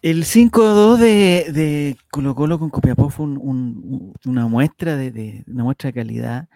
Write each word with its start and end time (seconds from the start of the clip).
El 0.00 0.24
5-2 0.24 0.98
de, 1.00 1.52
de 1.52 1.96
Colo 2.10 2.34
Colo 2.34 2.58
con 2.58 2.70
Copiapó 2.70 3.10
fue 3.10 3.26
un- 3.26 3.38
un- 3.38 4.14
una 4.26 4.46
muestra 4.46 4.96
de, 4.96 5.10
de- 5.10 5.44
una 5.48 5.64
muestra 5.64 5.88
de 5.88 5.94
calidad, 5.94 6.48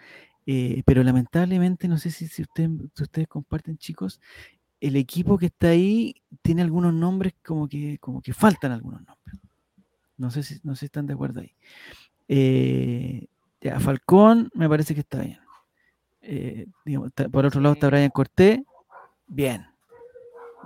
eh, 0.45 0.81
pero 0.85 1.03
lamentablemente, 1.03 1.87
no 1.87 1.97
sé 1.97 2.09
si, 2.11 2.27
si, 2.27 2.43
ustedes, 2.43 2.69
si 2.95 3.03
ustedes 3.03 3.27
comparten, 3.27 3.77
chicos, 3.77 4.21
el 4.79 4.95
equipo 4.95 5.37
que 5.37 5.47
está 5.47 5.69
ahí 5.69 6.15
tiene 6.41 6.61
algunos 6.61 6.93
nombres 6.93 7.33
como 7.45 7.67
que, 7.67 7.97
como 7.99 8.21
que 8.21 8.33
faltan 8.33 8.71
algunos 8.71 9.01
nombres. 9.05 9.39
No 10.17 10.31
sé 10.31 10.43
si, 10.43 10.59
no 10.63 10.75
sé 10.75 10.81
si 10.81 10.85
están 10.87 11.05
de 11.07 11.13
acuerdo 11.13 11.41
ahí. 11.41 11.51
Eh, 12.27 13.27
ya, 13.61 13.79
Falcón 13.79 14.49
me 14.53 14.69
parece 14.69 14.93
que 14.93 15.01
está 15.01 15.19
bien. 15.21 15.39
Eh, 16.21 16.67
digamos, 16.85 17.09
está- 17.09 17.27
por 17.29 17.45
otro 17.45 17.59
lado 17.61 17.73
está. 17.75 17.87
Brian 17.89 18.09
Cortés, 18.09 18.61
bien. 19.27 19.65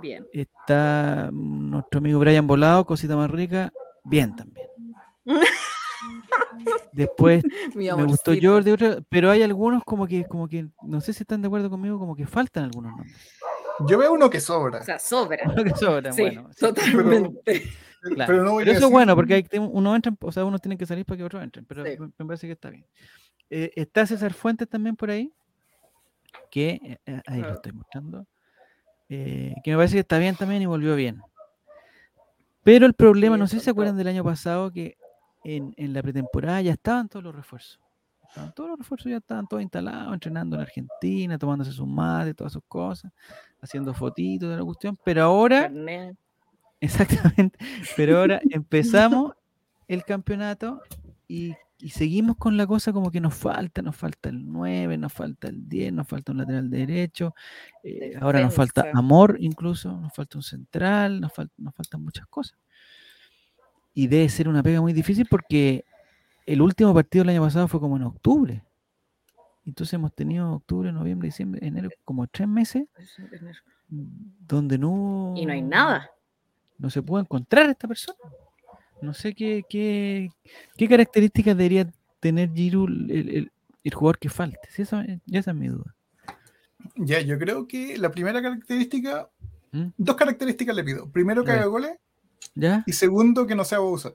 Bien. 0.00 0.26
Está 0.32 1.30
nuestro 1.32 1.98
amigo 1.98 2.18
Brian 2.20 2.46
Volado, 2.46 2.84
cosita 2.86 3.16
más 3.16 3.30
rica, 3.30 3.72
bien 4.04 4.34
también. 4.36 4.66
Después 6.92 7.42
Mi 7.74 7.86
me 7.90 8.04
gustó. 8.04 8.32
Jordi, 8.40 8.70
otro- 8.70 8.98
pero 9.08 9.30
hay 9.30 9.42
algunos 9.42 9.84
como 9.84 10.06
que, 10.06 10.24
como 10.24 10.48
que, 10.48 10.68
no 10.82 11.00
sé 11.00 11.12
si 11.12 11.22
están 11.22 11.42
de 11.42 11.46
acuerdo 11.46 11.70
conmigo, 11.70 11.98
como 11.98 12.14
que 12.16 12.26
faltan 12.26 12.64
algunos 12.64 12.92
nombres. 12.92 13.16
Yo 13.86 13.98
veo 13.98 14.12
uno 14.12 14.28
que 14.28 14.40
sobra. 14.40 14.80
O 14.80 14.84
sea, 14.84 14.98
sobra. 14.98 15.38
Lo 15.54 15.62
que 15.64 15.70
sobran, 15.74 16.12
Sí, 16.12 16.22
bueno, 16.22 16.50
totalmente. 16.58 17.62
claro. 18.02 18.32
Pero 18.32 18.44
no 18.44 18.52
voy 18.52 18.64
Pero 18.64 18.74
a 18.74 18.78
eso 18.78 18.86
es 18.86 18.92
bueno, 18.92 19.14
porque 19.14 19.34
hay, 19.34 19.42
que- 19.44 19.58
uno 19.58 19.94
entra, 19.94 20.12
o 20.20 20.32
sea, 20.32 20.44
unos 20.44 20.60
tienen 20.60 20.78
que 20.78 20.86
salir 20.86 21.04
para 21.04 21.18
que 21.18 21.24
otros 21.24 21.42
entren, 21.42 21.64
pero 21.66 21.84
Sí. 21.84 21.92
me, 21.98 22.06
me 22.18 22.26
parece 22.26 22.46
que 22.46 22.52
está 22.54 22.70
bien. 22.70 22.86
Eh, 23.50 23.70
está 23.76 24.06
César 24.06 24.32
Fuentes 24.34 24.68
también 24.68 24.96
por 24.96 25.10
ahí, 25.10 25.32
que 26.50 26.80
eh, 26.82 26.98
eh, 27.06 27.22
ahí 27.26 27.36
lo 27.38 27.42
Claro. 27.44 27.54
estoy 27.54 27.72
mostrando, 27.72 28.26
eh, 29.08 29.54
que 29.62 29.70
me 29.70 29.76
parece 29.76 29.94
que 29.94 30.00
está 30.00 30.18
bien 30.18 30.36
también 30.36 30.62
y 30.62 30.66
volvió 30.66 30.94
bien. 30.96 31.20
Pero 32.62 32.86
el 32.86 32.94
problema, 32.94 33.36
no 33.36 33.46
sé 33.46 33.58
si 33.58 33.64
se 33.64 33.70
acuerdan 33.70 33.96
del 33.96 34.08
año 34.08 34.24
pasado, 34.24 34.70
que 34.70 34.96
en, 35.44 35.74
en 35.76 35.92
la 35.92 36.02
pretemporada 36.02 36.60
ya 36.60 36.72
estaban 36.72 37.08
todos 37.08 37.24
los 37.24 37.34
refuerzos. 37.34 37.80
Estaban 38.28 38.52
todos 38.52 38.70
los 38.70 38.78
refuerzos 38.78 39.10
ya 39.10 39.16
estaban 39.16 39.46
todos 39.46 39.62
instalados, 39.62 40.12
entrenando 40.12 40.56
en 40.56 40.62
Argentina, 40.62 41.38
tomándose 41.38 41.72
sus 41.72 41.86
mates, 41.86 42.36
todas 42.36 42.52
sus 42.52 42.62
cosas, 42.68 43.10
haciendo 43.60 43.94
fotitos 43.94 44.50
de 44.50 44.56
la 44.56 44.64
cuestión. 44.64 44.98
Pero 45.02 45.22
ahora. 45.22 45.70
Exactamente. 46.80 47.58
Pero 47.96 48.18
ahora 48.18 48.40
empezamos 48.50 49.32
el 49.88 50.04
campeonato 50.04 50.82
y, 51.26 51.54
y 51.80 51.90
seguimos 51.90 52.36
con 52.36 52.56
la 52.56 52.66
cosa 52.66 52.92
como 52.92 53.10
que 53.10 53.20
nos 53.20 53.34
falta, 53.34 53.82
nos 53.82 53.94
falta 53.96 54.28
el 54.28 54.50
9, 54.50 54.98
nos 54.98 55.12
falta 55.12 55.48
el 55.48 55.68
10, 55.68 55.92
nos 55.92 56.08
falta 56.08 56.32
un 56.32 56.38
lateral 56.38 56.68
derecho, 56.70 57.34
eh, 57.84 58.14
ahora 58.20 58.40
nos 58.46 58.54
falta 58.54 58.82
amor 58.98 59.36
incluso, 59.40 59.92
nos 60.00 60.12
falta 60.12 60.38
un 60.38 60.42
central, 60.42 61.20
nos, 61.20 61.32
fal- 61.32 61.50
nos 61.56 61.74
faltan 61.74 62.02
muchas 62.02 62.26
cosas. 62.26 62.58
Y 63.94 64.06
debe 64.08 64.28
ser 64.28 64.48
una 64.48 64.62
pega 64.62 64.80
muy 64.80 64.92
difícil 64.92 65.26
porque 65.30 65.84
el 66.46 66.60
último 66.62 66.92
partido 66.94 67.22
del 67.24 67.30
año 67.36 67.42
pasado 67.42 67.68
fue 67.68 67.80
como 67.80 67.96
en 67.96 68.02
octubre. 68.04 68.62
Entonces 69.66 69.92
hemos 69.94 70.14
tenido 70.14 70.52
octubre, 70.52 70.90
noviembre, 70.92 71.28
diciembre, 71.28 71.64
enero, 71.66 71.90
como 72.04 72.26
tres 72.26 72.48
meses 72.48 72.86
donde 73.88 74.78
no. 74.78 75.34
Y 75.36 75.46
no 75.46 75.52
hay 75.52 75.62
nada. 75.62 76.10
no 76.78 76.90
se 76.90 77.02
pudo 77.02 77.20
encontrar 77.20 77.68
esta 77.70 77.86
persona. 77.88 78.18
No 79.00 79.14
sé 79.14 79.34
qué, 79.34 79.62
qué, 79.68 80.30
qué 80.76 80.88
características 80.88 81.56
debería 81.56 81.88
tener 82.20 82.52
Giroud, 82.52 82.88
el, 83.10 83.28
el- 83.28 83.52
el 83.84 83.94
jugador 83.94 84.18
que 84.18 84.28
falte. 84.28 84.68
Sí, 84.70 84.82
esa, 84.82 85.02
es 85.04 85.54
mi 85.54 85.68
duda. 85.68 85.94
Ya, 86.96 87.20
yo 87.20 87.38
creo 87.38 87.66
que 87.66 87.96
la 87.96 88.10
primera 88.10 88.42
característica, 88.42 89.30
¿Mm? 89.72 89.86
dos 89.96 90.16
características 90.16 90.74
le 90.76 90.84
pido. 90.84 91.08
Primero 91.10 91.44
que 91.44 91.52
haga 91.52 91.66
goles 91.66 91.92
¿Ya? 92.54 92.82
y 92.86 92.92
segundo 92.92 93.46
que 93.46 93.54
no 93.54 93.64
sea 93.64 93.78
Bousa. 93.78 94.12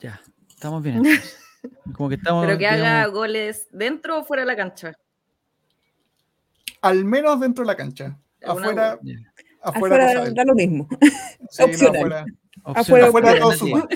Ya. 0.00 0.20
Estamos 0.48 0.82
bien. 0.82 0.96
entonces. 0.96 1.38
Como 1.94 2.08
que 2.08 2.16
estamos. 2.16 2.44
Pero 2.46 2.58
que 2.58 2.66
haga 2.66 2.76
digamos, 3.06 3.12
goles 3.14 3.68
dentro 3.70 4.18
o 4.20 4.24
fuera 4.24 4.42
de 4.42 4.46
la 4.46 4.56
cancha. 4.56 4.92
Al 6.82 7.04
menos 7.04 7.40
dentro 7.40 7.64
de 7.64 7.66
la 7.68 7.76
cancha. 7.76 8.18
Afuera, 8.44 8.98
afuera, 9.62 10.04
Afuera 10.06 10.30
da, 10.30 10.44
lo 10.44 10.54
mismo. 10.54 10.86
sí, 11.50 11.62
no, 11.62 11.64
opcional. 11.66 12.24
Afuera. 12.62 13.06
afuera 13.08 13.30
Afuera 13.30 13.58
todo. 13.58 13.88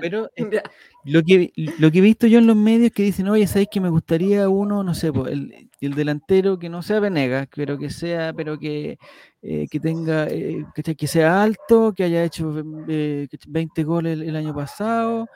Pero 0.00 0.30
eh, 0.36 0.62
lo 1.04 1.22
que, 1.22 1.52
lo 1.56 1.90
que 1.90 1.98
he 1.98 2.00
visto 2.02 2.26
yo 2.26 2.38
en 2.38 2.46
los 2.46 2.56
medios 2.56 2.92
que 2.92 3.02
dicen, 3.02 3.28
oye, 3.28 3.46
¿sabéis 3.46 3.68
que 3.70 3.80
me 3.80 3.88
gustaría 3.88 4.48
uno, 4.48 4.82
no 4.84 4.94
sé, 4.94 5.12
po, 5.12 5.26
el, 5.26 5.68
el 5.80 5.94
delantero 5.94 6.58
que 6.58 6.68
no 6.68 6.82
sea 6.82 7.00
Venegas, 7.00 7.48
pero 7.54 7.78
que 7.78 7.90
sea, 7.90 8.32
pero 8.32 8.58
que, 8.58 8.98
eh, 9.42 9.66
que 9.70 9.80
tenga, 9.80 10.26
eh, 10.28 10.64
¿cachai? 10.74 10.94
que 10.94 11.06
sea 11.06 11.42
alto, 11.42 11.92
que 11.92 12.04
haya 12.04 12.24
hecho 12.24 12.54
eh, 12.88 13.26
¿cachai? 13.30 13.52
20 13.52 13.84
goles 13.84 14.12
el, 14.14 14.28
el 14.28 14.36
año 14.36 14.54
pasado, 14.54 15.26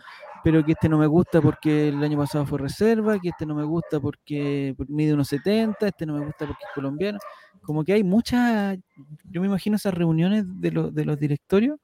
pero 0.45 0.65
que 0.65 0.73
este 0.73 0.89
no 0.89 0.99
me 0.99 1.07
gusta 1.09 1.41
porque 1.41 1.89
el 1.89 2.03
año 2.03 2.19
pasado 2.19 2.47
fue 2.47 2.59
reserva, 2.61 3.19
que 3.19 3.31
este 3.31 3.45
no 3.47 3.55
me 3.55 3.65
gusta 3.65 3.99
porque, 3.99 4.75
porque 4.77 4.93
mide 4.93 5.15
unos 5.15 5.29
70, 5.29 5.89
este 5.89 6.07
no 6.07 6.15
me 6.15 6.25
gusta 6.25 6.47
porque 6.47 6.63
es 6.63 6.75
colombiano. 6.75 7.19
Como 7.67 7.83
que 7.83 7.95
hay 7.95 8.05
muchas, 8.05 8.79
yo 9.25 9.41
me 9.41 9.49
imagino 9.49 9.75
esas 9.75 9.93
reuniones 9.93 10.45
de, 10.47 10.71
los 10.71 10.95
de 10.95 11.05
los 11.05 11.19
directorios 11.19 11.81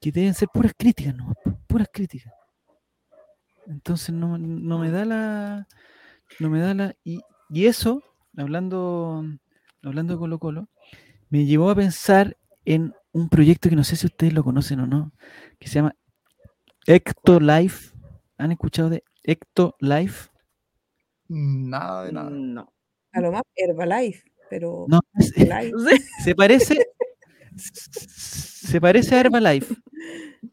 que 0.00 0.12
deben 0.12 0.34
ser 0.34 0.48
puras 0.54 0.72
críticas, 0.78 1.16
¿no? 1.16 1.32
puras 1.66 1.88
críticas. 1.92 2.32
Entonces 3.66 4.14
no, 4.14 4.38
no 4.38 4.78
me 4.78 4.92
da 4.92 5.04
la. 5.04 5.66
No 6.38 6.48
me 6.48 6.60
da 6.60 6.74
la. 6.74 6.94
Y, 7.02 7.22
y 7.50 7.66
eso, 7.66 8.04
hablando, 8.36 9.24
hablando 9.82 10.14
de 10.14 10.18
Colo 10.20 10.38
Colo, 10.38 10.68
me 11.28 11.44
llevó 11.44 11.70
a 11.70 11.74
pensar 11.74 12.36
en 12.64 12.94
un 13.10 13.28
proyecto 13.28 13.68
que 13.68 13.74
no 13.74 13.82
sé 13.82 13.96
si 13.96 14.06
ustedes 14.06 14.32
lo 14.32 14.44
conocen 14.44 14.78
o 14.78 14.86
no, 14.86 15.10
que 15.58 15.66
se 15.66 15.74
llama 15.74 15.96
Ecto 16.86 17.40
Life. 17.40 17.92
¿Han 18.38 18.52
escuchado 18.52 18.90
de 18.90 19.02
Ecto 19.24 19.74
Life? 19.80 20.30
Nada 21.26 22.04
de 22.04 22.12
nada. 22.12 22.30
No. 22.30 22.72
A 23.12 23.20
lo 23.20 23.32
más 23.32 23.42
Herbalife, 23.56 24.22
pero 24.54 24.86
No, 24.88 25.00
es- 25.18 25.36
Life, 25.36 25.72
se 26.24 26.34
parece. 26.36 26.86
Se 27.56 28.80
parece 28.80 29.16
a 29.16 29.20
Herbalife, 29.20 29.74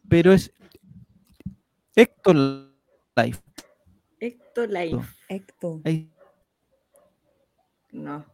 pero 0.09 0.33
es 0.33 0.51
Ecto 1.95 2.33
Life. 2.33 3.39
Héctor 4.19 4.69
Life. 4.71 5.07
Ecto. 5.29 5.81
No. 7.91 8.25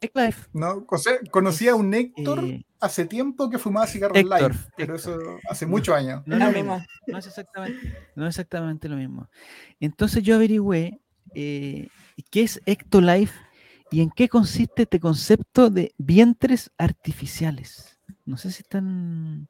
Ecto 0.00 0.20
Life. 0.20 0.48
No, 0.52 0.84
o 0.88 0.98
sea, 0.98 1.12
conocí 1.30 1.68
a 1.68 1.76
un 1.76 1.94
Héctor 1.94 2.40
Eh, 2.44 2.64
hace 2.80 3.04
tiempo 3.06 3.48
que 3.48 3.58
fumaba 3.58 3.86
cigarros 3.86 4.16
live, 4.18 4.56
pero 4.76 4.96
Héctor. 4.96 5.14
eso 5.14 5.38
hace 5.48 5.66
muchos 5.66 5.94
años. 5.94 6.22
No 6.26 6.34
es 6.34 6.40
lo 6.40 6.46
Ah, 6.46 6.50
no 6.50 6.54
mismo. 6.58 6.76
más. 6.78 6.86
No 7.06 7.18
es 7.18 7.26
exactamente, 7.28 7.96
no 8.16 8.24
es 8.26 8.30
exactamente 8.30 8.88
lo 8.88 8.96
mismo. 8.96 9.28
Entonces 9.78 10.22
yo 10.24 10.34
averigüé 10.34 11.00
eh, 11.34 11.88
qué 12.30 12.42
es 12.42 12.60
Ectolife 12.66 13.32
y 13.92 14.00
en 14.00 14.10
qué 14.10 14.28
consiste 14.28 14.82
este 14.82 14.98
concepto 14.98 15.70
de 15.70 15.92
vientres 15.98 16.70
artificiales. 16.78 17.98
No 18.24 18.36
sé 18.36 18.50
si 18.50 18.62
están. 18.62 19.48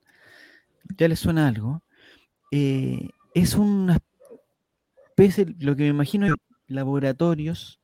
ya 0.98 1.08
les 1.08 1.19
suena 1.20 1.48
algo. 1.48 1.82
Eh, 2.50 3.08
es 3.34 3.54
una 3.54 3.98
especie, 5.08 5.47
lo 5.58 5.75
que 5.76 5.84
me 5.84 5.88
imagino 5.91 6.26
es 6.26 6.34
laboratorios 6.66 7.80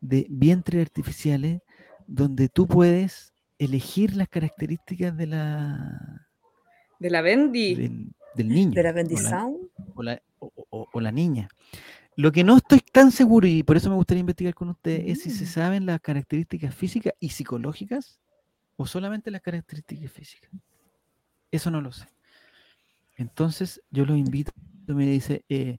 de 0.00 0.26
vientres 0.30 0.80
artificiales 0.82 1.60
donde 2.06 2.48
tú 2.48 2.66
puedes 2.66 3.32
elegir 3.58 4.16
las 4.16 4.28
características 4.28 5.16
de 5.16 5.26
la, 5.26 6.26
De 6.98 7.10
la 7.10 7.20
Bendy. 7.22 7.74
del, 7.74 8.06
del 8.34 8.48
niño. 8.48 8.72
De 8.72 8.82
la 8.82 8.90
o 8.90 8.94
Bendy 8.94 9.16
Sound. 9.16 9.58
o 9.94 10.02
la, 10.02 10.20
o- 10.38 10.52
o- 10.70 10.88
o 10.92 11.00
la 11.00 11.12
niña. 11.12 11.48
Lo 12.20 12.32
que 12.32 12.44
no 12.44 12.56
estoy 12.58 12.80
tan 12.80 13.10
seguro, 13.12 13.46
y 13.46 13.62
por 13.62 13.76
eso 13.78 13.88
me 13.88 13.96
gustaría 13.96 14.20
investigar 14.20 14.54
con 14.54 14.68
ustedes, 14.68 15.04
es 15.06 15.22
si 15.22 15.30
se 15.30 15.44
Mm. 15.44 15.48
saben 15.48 15.86
las 15.86 16.00
características 16.00 16.74
físicas 16.74 17.14
y 17.18 17.30
psicológicas 17.30 18.18
o 18.76 18.86
solamente 18.86 19.30
las 19.30 19.40
características 19.40 20.12
físicas. 20.12 20.50
Eso 21.50 21.70
no 21.70 21.80
lo 21.80 21.92
sé. 21.92 22.06
Entonces 23.16 23.80
yo 23.90 24.04
los 24.04 24.18
invito, 24.18 24.52
me 24.86 25.06
dice, 25.06 25.44
eh, 25.48 25.78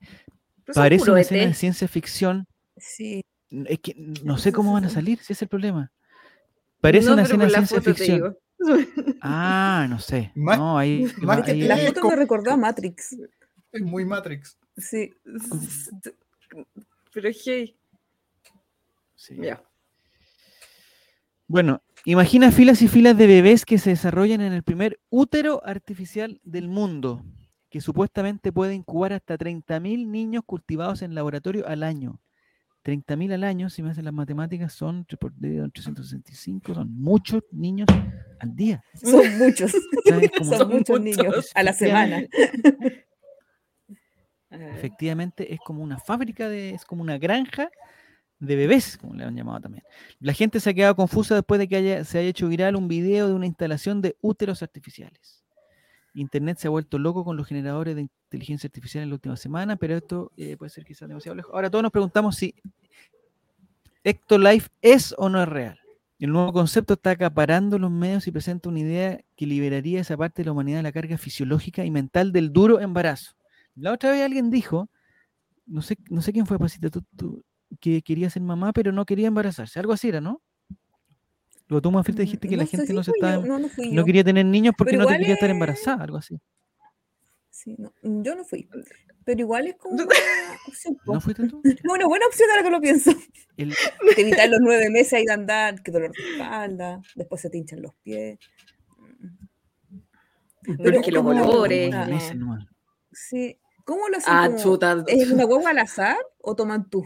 parece 0.73 1.11
una 1.11 1.21
escena 1.21 1.45
de 1.47 1.53
ciencia 1.53 1.87
ficción, 1.87 2.47
Sí. 2.77 3.23
es 3.65 3.79
que 3.79 3.93
no 4.23 4.37
sé 4.37 4.51
cómo 4.51 4.73
van 4.73 4.85
a 4.85 4.89
salir, 4.89 5.19
si 5.19 5.33
es 5.33 5.41
el 5.43 5.47
problema. 5.47 5.91
Parece 6.79 7.07
No, 7.07 7.13
una 7.13 7.23
escena 7.23 7.45
de 7.45 7.51
ciencia 7.51 7.81
ficción. 7.81 8.35
Ah, 9.21 9.85
no 9.89 9.99
sé. 9.99 10.31
No, 10.63 10.77
ahí, 10.77 11.03
ahí- 11.45 11.61
La 11.67 11.77
foto 11.77 12.09
me 12.09 12.15
recordó 12.15 12.51
a 12.51 12.57
Matrix. 12.57 13.15
Es 13.71 13.81
muy 13.81 14.05
Matrix. 14.05 14.57
Sí. 14.77 15.13
Pero 17.13 17.29
hey, 17.45 17.77
sí. 19.15 19.35
ya. 19.41 19.63
Bueno, 21.47 21.81
imagina 22.05 22.51
filas 22.51 22.81
y 22.81 22.87
filas 22.87 23.17
de 23.17 23.27
bebés 23.27 23.65
que 23.65 23.77
se 23.77 23.89
desarrollan 23.91 24.41
en 24.41 24.53
el 24.53 24.63
primer 24.63 24.99
útero 25.09 25.61
artificial 25.65 26.39
del 26.43 26.69
mundo, 26.69 27.25
que 27.69 27.81
supuestamente 27.81 28.53
puede 28.53 28.73
incubar 28.73 29.13
hasta 29.13 29.37
30.000 29.37 30.07
niños 30.07 30.43
cultivados 30.45 31.01
en 31.01 31.13
laboratorio 31.13 31.67
al 31.67 31.83
año. 31.83 32.21
30.000 32.83 33.33
al 33.33 33.43
año, 33.43 33.69
si 33.69 33.83
me 33.83 33.91
hacen 33.91 34.05
las 34.05 34.13
matemáticas, 34.13 34.73
son 34.73 35.05
3 35.05 35.19
por 35.19 35.35
dividido 35.35 35.65
en 35.65 35.71
365, 35.71 36.73
son 36.73 36.91
muchos 36.95 37.43
niños 37.51 37.87
al 38.39 38.55
día. 38.55 38.83
Son 38.95 39.37
muchos. 39.37 39.71
Son 40.43 40.69
muchos. 40.69 41.01
niños 41.01 41.51
a 41.53 41.63
la 41.63 41.73
semana. 41.73 42.23
Eh, 44.51 44.71
efectivamente 44.75 45.53
es 45.53 45.59
como 45.61 45.83
una 45.83 45.97
fábrica 45.97 46.49
de, 46.49 46.71
es 46.71 46.85
como 46.85 47.01
una 47.01 47.17
granja 47.17 47.69
de 48.39 48.55
bebés, 48.55 48.97
como 48.97 49.13
le 49.13 49.23
han 49.23 49.35
llamado 49.35 49.61
también. 49.61 49.83
La 50.19 50.33
gente 50.33 50.59
se 50.59 50.69
ha 50.69 50.73
quedado 50.73 50.95
confusa 50.95 51.35
después 51.35 51.59
de 51.59 51.67
que 51.67 52.03
se 52.03 52.19
haya 52.19 52.29
hecho 52.29 52.47
viral 52.47 52.75
un 52.75 52.87
video 52.87 53.27
de 53.27 53.33
una 53.33 53.45
instalación 53.45 54.01
de 54.01 54.17
úteros 54.21 54.63
artificiales. 54.63 55.43
Internet 56.13 56.57
se 56.57 56.67
ha 56.67 56.71
vuelto 56.71 56.97
loco 56.99 57.23
con 57.23 57.37
los 57.37 57.47
generadores 57.47 57.95
de 57.95 58.01
inteligencia 58.01 58.67
artificial 58.67 59.03
en 59.03 59.09
la 59.09 59.15
última 59.15 59.37
semana, 59.37 59.77
pero 59.77 59.95
esto 59.95 60.31
eh, 60.35 60.57
puede 60.57 60.69
ser 60.69 60.83
quizás 60.83 61.07
demasiado 61.07 61.35
lejos. 61.35 61.53
Ahora 61.53 61.69
todos 61.69 61.83
nos 61.83 61.91
preguntamos 61.91 62.35
si 62.35 62.55
Ectolife 64.03 64.69
es 64.81 65.15
o 65.17 65.29
no 65.29 65.41
es 65.41 65.47
real. 65.47 65.79
El 66.19 66.31
nuevo 66.31 66.51
concepto 66.51 66.95
está 66.95 67.11
acaparando 67.11 67.79
los 67.79 67.89
medios 67.89 68.27
y 68.27 68.31
presenta 68.31 68.69
una 68.69 68.79
idea 68.79 69.21
que 69.35 69.45
liberaría 69.45 70.01
esa 70.01 70.17
parte 70.17 70.41
de 70.41 70.47
la 70.47 70.51
humanidad 70.51 70.77
de 70.79 70.83
la 70.83 70.91
carga 70.91 71.17
fisiológica 71.17 71.85
y 71.85 71.91
mental 71.91 72.31
del 72.31 72.51
duro 72.51 72.79
embarazo. 72.79 73.35
La 73.75 73.93
otra 73.93 74.11
vez 74.11 74.21
alguien 74.23 74.49
dijo, 74.49 74.89
no 75.65 75.81
sé, 75.81 75.97
no 76.09 76.21
sé 76.21 76.33
quién 76.33 76.45
fue, 76.45 76.59
Pasita, 76.59 76.89
tú, 76.89 77.03
tú, 77.15 77.43
que 77.79 78.01
quería 78.01 78.29
ser 78.29 78.41
mamá, 78.41 78.73
pero 78.73 78.91
no 78.91 79.05
quería 79.05 79.27
embarazarse. 79.27 79.79
Algo 79.79 79.93
así 79.93 80.09
era, 80.09 80.21
¿no? 80.21 80.41
Luego 81.67 81.81
tú, 81.81 81.91
Mafita, 81.91 82.21
dijiste 82.21 82.49
que 82.49 82.57
la 82.57 82.65
gente 82.65 82.85
si 82.87 82.93
no 82.93 83.01
se 83.03 83.11
estaba, 83.11 83.37
No, 83.45 83.57
no 83.57 83.69
fui 83.69 83.93
no 83.93 84.03
quería 84.03 84.25
tener 84.25 84.45
niños 84.45 84.73
porque 84.77 84.91
Pero 84.91 85.03
no 85.03 85.07
te 85.09 85.17
quería 85.17 85.35
estar 85.35 85.49
es- 85.49 85.53
embarazada, 85.53 86.03
algo 86.03 86.17
así. 86.17 86.37
Sí, 87.49 87.75
no, 87.77 87.93
yo 88.03 88.35
no 88.35 88.43
fui. 88.43 88.67
Pero 89.23 89.39
igual 89.41 89.67
es 89.67 89.75
como 89.75 89.93
una 89.95 90.05
opción. 90.67 90.97
po. 91.05 91.13
¿No 91.13 91.21
fuiste 91.21 91.47
tú? 91.47 91.61
Una 91.93 92.07
buena 92.07 92.25
opción 92.25 92.49
ahora 92.49 92.63
que 92.63 92.69
lo 92.71 92.81
pienso. 92.81 93.11
El- 93.55 93.73
Te 94.15 94.21
evitar 94.21 94.49
los 94.49 94.59
nueve 94.61 94.89
meses 94.89 95.13
ahí 95.13 95.25
de 95.25 95.31
andar, 95.33 95.81
que 95.81 95.91
dolor 95.91 96.11
de 96.11 96.31
espalda, 96.33 97.01
después 97.15 97.39
se 97.41 97.49
te 97.49 97.57
hinchan 97.57 97.81
los 97.81 97.93
pies. 98.03 98.37
Pero 100.63 100.99
es 100.99 101.05
que 101.05 101.11
los 101.11 101.23
como- 101.23 101.41
olores. 101.41 101.89
Nueve 101.91 102.05
no. 102.07 102.13
meses 102.13 102.35
nomás. 102.35 102.65
Sí. 103.11 103.57
¿Cómo 103.85 104.07
lo 104.09 104.17
hacen? 104.17 104.33
Ah, 104.33 104.47
como- 104.47 104.57
chuta. 104.59 105.03
¿Es 105.07 105.31
una 105.31 105.43
guagua 105.45 105.71
al 105.71 105.79
azar 105.79 106.17
o 106.39 106.55
toman 106.55 106.89
tu, 106.89 107.05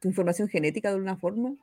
tu 0.00 0.08
información 0.08 0.48
genética 0.48 0.88
de 0.88 0.94
alguna 0.94 1.16
forma? 1.16 1.54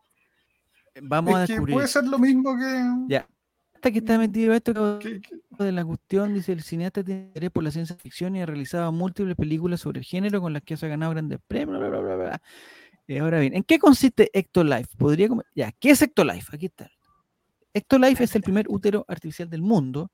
Vamos 1.02 1.36
a 1.36 1.42
Es 1.44 1.48
que 1.48 1.54
descubrir. 1.54 1.74
puede 1.76 1.88
ser 1.88 2.04
lo 2.06 2.20
mismo 2.20 2.56
que. 2.58 2.84
Ya. 3.14 3.28
Hasta 3.76 3.92
que 3.92 3.98
está 4.00 4.18
metido 4.18 4.54
esto 4.54 5.00
que- 5.00 5.20
que- 5.22 5.22
que- 5.22 5.64
de 5.64 5.72
la 5.72 5.84
cuestión, 5.84 6.34
dice 6.34 6.54
el 6.54 6.62
cineasta 6.62 7.04
tiene 7.04 7.24
interés 7.24 7.50
por 7.52 7.64
la 7.64 7.72
ciencia 7.72 7.96
ficción 7.98 8.36
y 8.36 8.42
ha 8.42 8.46
realizado 8.46 8.92
múltiples 8.92 9.36
películas 9.36 9.82
sobre 9.82 10.00
el 10.00 10.06
género 10.06 10.40
con 10.42 10.54
las 10.54 10.62
que 10.64 10.78
se 10.78 10.86
ha 10.86 10.90
ganado 10.90 11.12
grandes 11.12 11.40
premios. 11.48 11.80
Bla, 11.80 11.90
bla, 11.90 12.00
bla, 12.00 12.16
bla. 12.16 12.42
Eh, 13.08 13.20
ahora 13.20 13.40
bien, 13.40 13.54
¿en 13.56 13.64
qué 13.64 13.80
consiste 13.80 14.30
Ectolife? 14.32 14.96
Podría 14.98 15.28
com- 15.28 15.42
ya, 15.54 15.72
¿qué 15.74 15.90
es 15.92 16.02
Ectolife? 16.02 16.56
Aquí 16.56 16.68
está. 16.68 16.90
Ectolife 17.74 18.24
es 18.24 18.36
el 18.36 18.44
primer 18.44 18.66
útero 18.70 19.04
artificial 19.08 19.50
del 19.50 19.62
mundo. 19.64 20.12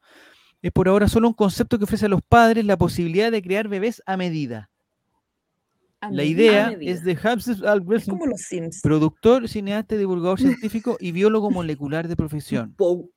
Es 0.61 0.71
por 0.71 0.87
ahora 0.89 1.07
solo 1.07 1.27
un 1.29 1.33
concepto 1.33 1.77
que 1.77 1.85
ofrece 1.85 2.05
a 2.05 2.09
los 2.09 2.21
padres 2.21 2.65
la 2.65 2.77
posibilidad 2.77 3.31
de 3.31 3.41
crear 3.41 3.67
bebés 3.67 4.01
a 4.05 4.17
medida. 4.17 4.69
A 6.01 6.11
La 6.11 6.23
idea 6.23 6.69
medida. 6.71 6.91
es 6.91 7.03
de 7.03 7.15
los 8.29 8.41
Sims. 8.41 8.81
productor, 8.81 9.47
cineasta, 9.49 9.97
divulgador 9.97 10.39
científico 10.39 10.97
y 10.99 11.11
biólogo 11.11 11.51
molecular 11.51 12.07
de 12.07 12.15
profesión. 12.15 12.75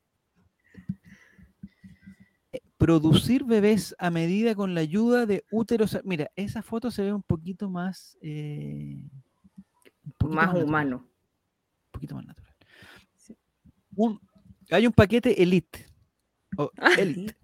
Producir 2.79 3.45
bebés 3.45 3.95
a 3.99 4.11
medida 4.11 4.55
con 4.57 4.75
la 4.75 4.81
ayuda 4.81 5.25
de 5.27 5.45
úteros. 5.53 5.97
Mira, 6.05 6.29
esa 6.35 6.63
foto 6.63 6.91
se 6.91 7.03
ve 7.03 7.13
un 7.13 7.23
poquito 7.23 7.71
más. 7.71 8.19
eh, 8.21 8.99
un 10.05 10.13
poquito 10.19 10.35
Más 10.41 10.55
humano. 10.55 10.97
Un 10.97 11.91
poquito 11.93 12.15
más 12.17 12.27
natural. 12.27 12.53
Sí. 13.17 13.37
Un- 13.95 14.21
hay 14.71 14.87
un 14.87 14.93
paquete 14.93 15.41
Elite. 15.41 15.87
O 16.57 16.71
Ah, 16.79 16.91
Elite. 16.99 17.35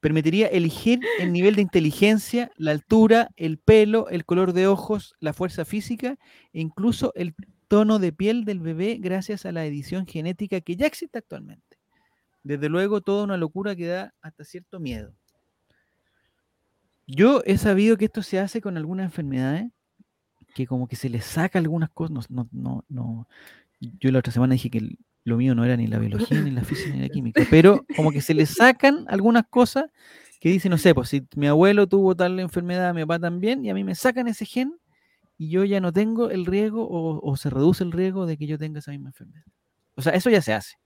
Permitiría 0.00 0.46
elegir 0.46 1.00
el 1.18 1.32
nivel 1.32 1.56
de 1.56 1.62
inteligencia, 1.62 2.52
la 2.56 2.70
altura, 2.70 3.30
el 3.36 3.58
pelo, 3.58 4.08
el 4.10 4.24
color 4.24 4.52
de 4.52 4.68
ojos, 4.68 5.14
la 5.18 5.32
fuerza 5.32 5.64
física 5.64 6.16
e 6.52 6.60
incluso 6.60 7.12
el 7.16 7.34
tono 7.66 7.98
de 7.98 8.12
piel 8.12 8.44
del 8.44 8.60
bebé 8.60 8.98
gracias 9.00 9.44
a 9.44 9.50
la 9.50 9.66
edición 9.66 10.06
genética 10.06 10.60
que 10.60 10.76
ya 10.76 10.86
existe 10.86 11.18
actualmente. 11.18 11.78
Desde 12.44 12.68
luego, 12.68 13.00
toda 13.00 13.24
una 13.24 13.36
locura 13.36 13.74
que 13.74 13.86
da 13.86 14.14
hasta 14.22 14.44
cierto 14.44 14.78
miedo. 14.78 15.12
Yo 17.06 17.42
he 17.44 17.58
sabido 17.58 17.96
que 17.96 18.04
esto 18.04 18.22
se 18.22 18.38
hace 18.38 18.60
con 18.60 18.76
algunas 18.76 19.04
enfermedades, 19.06 19.70
que 20.54 20.66
como 20.66 20.86
que 20.86 20.96
se 20.96 21.08
les 21.08 21.24
saca 21.24 21.58
algunas 21.58 21.90
cosas. 21.90 22.30
No, 22.30 22.30
no, 22.30 22.48
no, 22.52 22.84
no. 22.88 23.28
Yo 23.80 24.10
la 24.12 24.18
otra 24.20 24.32
semana 24.32 24.54
dije 24.54 24.70
que 24.70 24.78
el- 24.78 24.98
lo 25.28 25.36
mío 25.36 25.54
no 25.54 25.64
era 25.64 25.76
ni 25.76 25.86
la 25.86 25.98
biología, 26.34 26.40
ni 26.40 26.50
la 26.50 26.64
física, 26.64 26.90
ni 26.96 27.00
la 27.02 27.08
química, 27.08 27.44
pero 27.50 27.84
como 27.94 28.10
que 28.12 28.20
se 28.20 28.34
le 28.34 28.46
sacan 28.46 29.04
algunas 29.08 29.44
cosas 29.48 29.84
que 30.40 30.48
dicen, 30.50 30.70
no 30.70 30.78
sé, 30.78 30.94
pues 30.94 31.08
si 31.08 31.26
mi 31.36 31.46
abuelo 31.48 31.86
tuvo 31.86 32.14
tal 32.14 32.38
enfermedad, 32.40 32.94
mi 32.94 33.02
papá 33.02 33.18
también, 33.18 33.64
y 33.64 33.70
a 33.70 33.74
mí 33.74 33.84
me 33.84 33.94
sacan 33.94 34.28
ese 34.28 34.44
gen 34.44 34.72
y 35.36 35.50
yo 35.50 35.64
ya 35.64 35.80
no 35.80 35.92
tengo 35.92 36.30
el 36.30 36.46
riesgo 36.46 36.82
o, 36.88 37.20
o 37.28 37.36
se 37.36 37.50
reduce 37.50 37.82
el 37.84 37.92
riesgo 37.92 38.26
de 38.26 38.36
que 38.36 38.46
yo 38.46 38.58
tenga 38.58 38.78
esa 38.80 38.90
misma 38.92 39.08
enfermedad. 39.10 39.44
O 39.96 40.02
sea, 40.02 40.12
eso 40.12 40.30
ya 40.30 40.40
se 40.42 40.52
hace. 40.52 40.76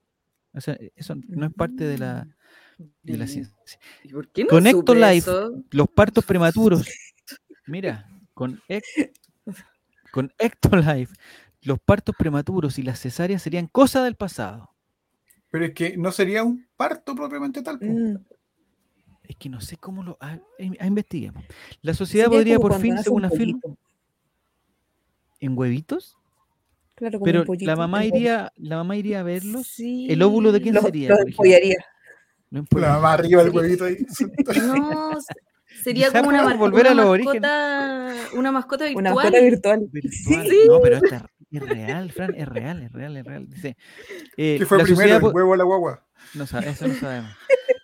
O 0.54 0.60
sea, 0.60 0.76
eso 0.96 1.14
no 1.28 1.46
es 1.46 1.52
parte 1.54 1.84
de 1.84 1.96
la, 1.98 2.26
de 3.02 3.16
la 3.16 3.24
Mm. 3.24 3.28
ciencia. 3.28 3.56
¿Y 4.04 4.12
por 4.12 4.28
qué 4.30 4.42
no 4.44 4.48
Con 4.48 4.64
supe 4.64 4.70
Ectolife, 4.78 5.16
eso? 5.18 5.62
Los 5.70 5.88
partos 5.88 6.24
prematuros. 6.24 6.86
Mira, 7.66 8.06
con, 8.34 8.60
Ec- 8.68 8.82
con 10.10 10.30
Ectolife, 10.38 11.14
los 11.62 11.78
partos 11.80 12.14
prematuros 12.18 12.78
y 12.78 12.82
las 12.82 13.00
cesáreas 13.00 13.42
serían 13.42 13.66
cosa 13.66 14.04
del 14.04 14.16
pasado. 14.16 14.70
Pero 15.50 15.66
es 15.66 15.74
que 15.74 15.96
no 15.96 16.12
sería 16.12 16.42
un 16.42 16.66
parto 16.76 17.14
propiamente 17.14 17.62
tal. 17.62 17.78
Mm. 17.80 18.16
Es 19.24 19.36
que 19.36 19.48
no 19.48 19.60
sé 19.60 19.76
cómo 19.76 20.02
lo. 20.02 20.18
ah, 20.20 20.38
investiguemos. 20.58 21.44
La 21.80 21.94
sociedad 21.94 22.26
Sería 22.26 22.38
podría 22.38 22.58
por 22.58 22.80
fin, 22.80 22.98
según 22.98 23.24
afirma, 23.24 23.60
en 25.40 25.56
huevitos. 25.56 26.18
Claro, 26.94 27.18
como 27.18 27.24
Pero 27.24 27.40
un 27.40 27.46
pollito, 27.46 27.66
la 27.66 27.76
mamá 27.76 28.04
iría, 28.04 28.52
la 28.56 28.76
mamá 28.76 28.96
iría 28.96 29.20
a 29.20 29.22
verlos. 29.22 29.66
Sí. 29.68 30.06
¿El 30.10 30.22
óvulo 30.22 30.52
de 30.52 30.60
quién 30.60 30.80
sería? 30.80 31.12
ejemplo? 31.12 31.30
empollaría. 31.30 31.84
No 32.50 32.58
importa. 32.60 32.86
La 32.86 32.94
mamá 32.94 33.12
arriba 33.14 33.44
del 33.44 33.52
huevito 33.54 33.84
ahí. 33.84 33.96
No, 34.66 35.12
sería 35.82 36.10
como 36.10 36.28
una, 36.28 36.54
volver 36.54 36.88
a 36.88 36.92
una 36.92 37.02
los 37.02 37.10
orígenes. 37.10 37.40
mascota, 37.42 38.38
una 38.38 38.52
mascota 38.52 38.84
virtual. 38.84 39.04
Una 39.04 39.14
mascota 39.14 39.40
virtual. 39.40 39.88
Virtual. 39.90 40.46
Sí. 40.48 40.58
No, 40.66 40.80
pero 40.80 40.96
esta 40.96 41.26
es 41.52 41.62
real, 41.68 42.10
Fran, 42.12 42.34
es 42.34 42.48
real, 42.48 42.82
es 42.82 42.92
real, 42.92 43.16
es 43.16 43.24
real. 43.24 43.48
Dice, 43.48 43.76
eh, 44.36 44.56
¿Qué 44.58 44.66
fue 44.66 44.78
la 44.78 44.84
primero, 44.84 45.16
el 45.16 45.34
huevo 45.34 45.50
o 45.52 45.56
la 45.56 45.64
guagua? 45.64 46.06
No 46.34 46.44
eso 46.44 46.86
no 46.88 46.94
sabemos. 46.94 47.30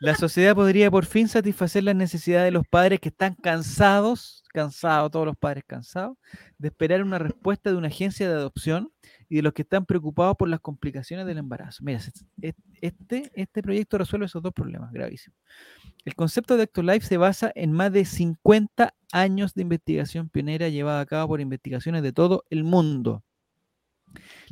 La 0.00 0.15
sociedad 0.15 0.54
podría 0.54 0.90
por 0.93 1.07
fin 1.07 1.26
satisfacer 1.26 1.83
las 1.83 1.97
necesidades 1.97 2.47
de 2.47 2.50
los 2.52 2.64
padres 2.69 3.00
que 3.00 3.09
están 3.09 3.35
cansados, 3.35 4.45
cansados, 4.52 5.11
todos 5.11 5.26
los 5.26 5.37
padres 5.37 5.64
cansados, 5.66 6.16
de 6.57 6.69
esperar 6.69 7.02
una 7.02 7.19
respuesta 7.19 7.71
de 7.71 7.76
una 7.76 7.88
agencia 7.88 8.28
de 8.28 8.35
adopción 8.35 8.93
y 9.28 9.37
de 9.37 9.43
los 9.43 9.52
que 9.54 9.62
están 9.62 9.85
preocupados 9.87 10.37
por 10.37 10.49
las 10.49 10.61
complicaciones 10.61 11.26
del 11.26 11.38
embarazo. 11.38 11.83
Mira, 11.85 11.99
es- 11.99 12.54
este, 12.81 13.31
este 13.35 13.61
proyecto 13.61 13.99
resuelve 13.99 14.26
esos 14.26 14.40
dos 14.40 14.52
problemas 14.52 14.93
gravísimos. 14.93 15.37
El 16.04 16.14
concepto 16.14 16.57
de 16.57 16.62
Ectolife 16.64 17.04
se 17.04 17.16
basa 17.16 17.50
en 17.57 17.73
más 17.73 17.93
de 17.93 18.04
50 18.04 18.95
años 19.12 19.52
de 19.54 19.62
investigación 19.62 20.28
pionera 20.28 20.69
llevada 20.69 21.00
a 21.00 21.07
cabo 21.07 21.28
por 21.31 21.40
investigaciones 21.40 22.04
de 22.04 22.12
todo 22.12 22.45
el 22.50 22.62
mundo. 22.62 23.25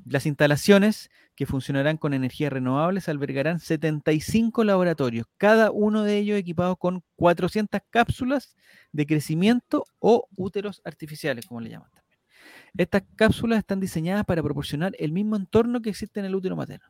Las 0.05 0.27
instalaciones 0.27 1.11
que 1.35 1.47
funcionarán 1.47 1.97
con 1.99 2.15
energías 2.15 2.53
renovables 2.53 3.09
albergarán 3.09 3.61
75 3.61 4.65
laboratorios, 4.65 5.27
cada 5.37 5.71
uno 5.71 6.03
de 6.03 6.17
ellos 6.19 6.39
equipados 6.39 6.77
con 6.79 7.03
400 7.17 7.81
cápsulas 7.91 8.57
de 8.93 9.07
crecimiento 9.07 9.85
o 9.99 10.29
úteros 10.37 10.81
artificiales, 10.85 11.45
como 11.47 11.61
le 11.61 11.71
llaman 11.71 11.91
también. 11.91 12.19
Estas 12.77 13.03
cápsulas 13.17 13.59
están 13.59 13.81
diseñadas 13.81 14.25
para 14.25 14.43
proporcionar 14.43 14.93
el 14.99 15.13
mismo 15.13 15.37
entorno 15.37 15.83
que 15.83 15.91
existe 15.91 16.21
en 16.21 16.27
el 16.27 16.35
útero 16.35 16.57
materno. 16.57 16.87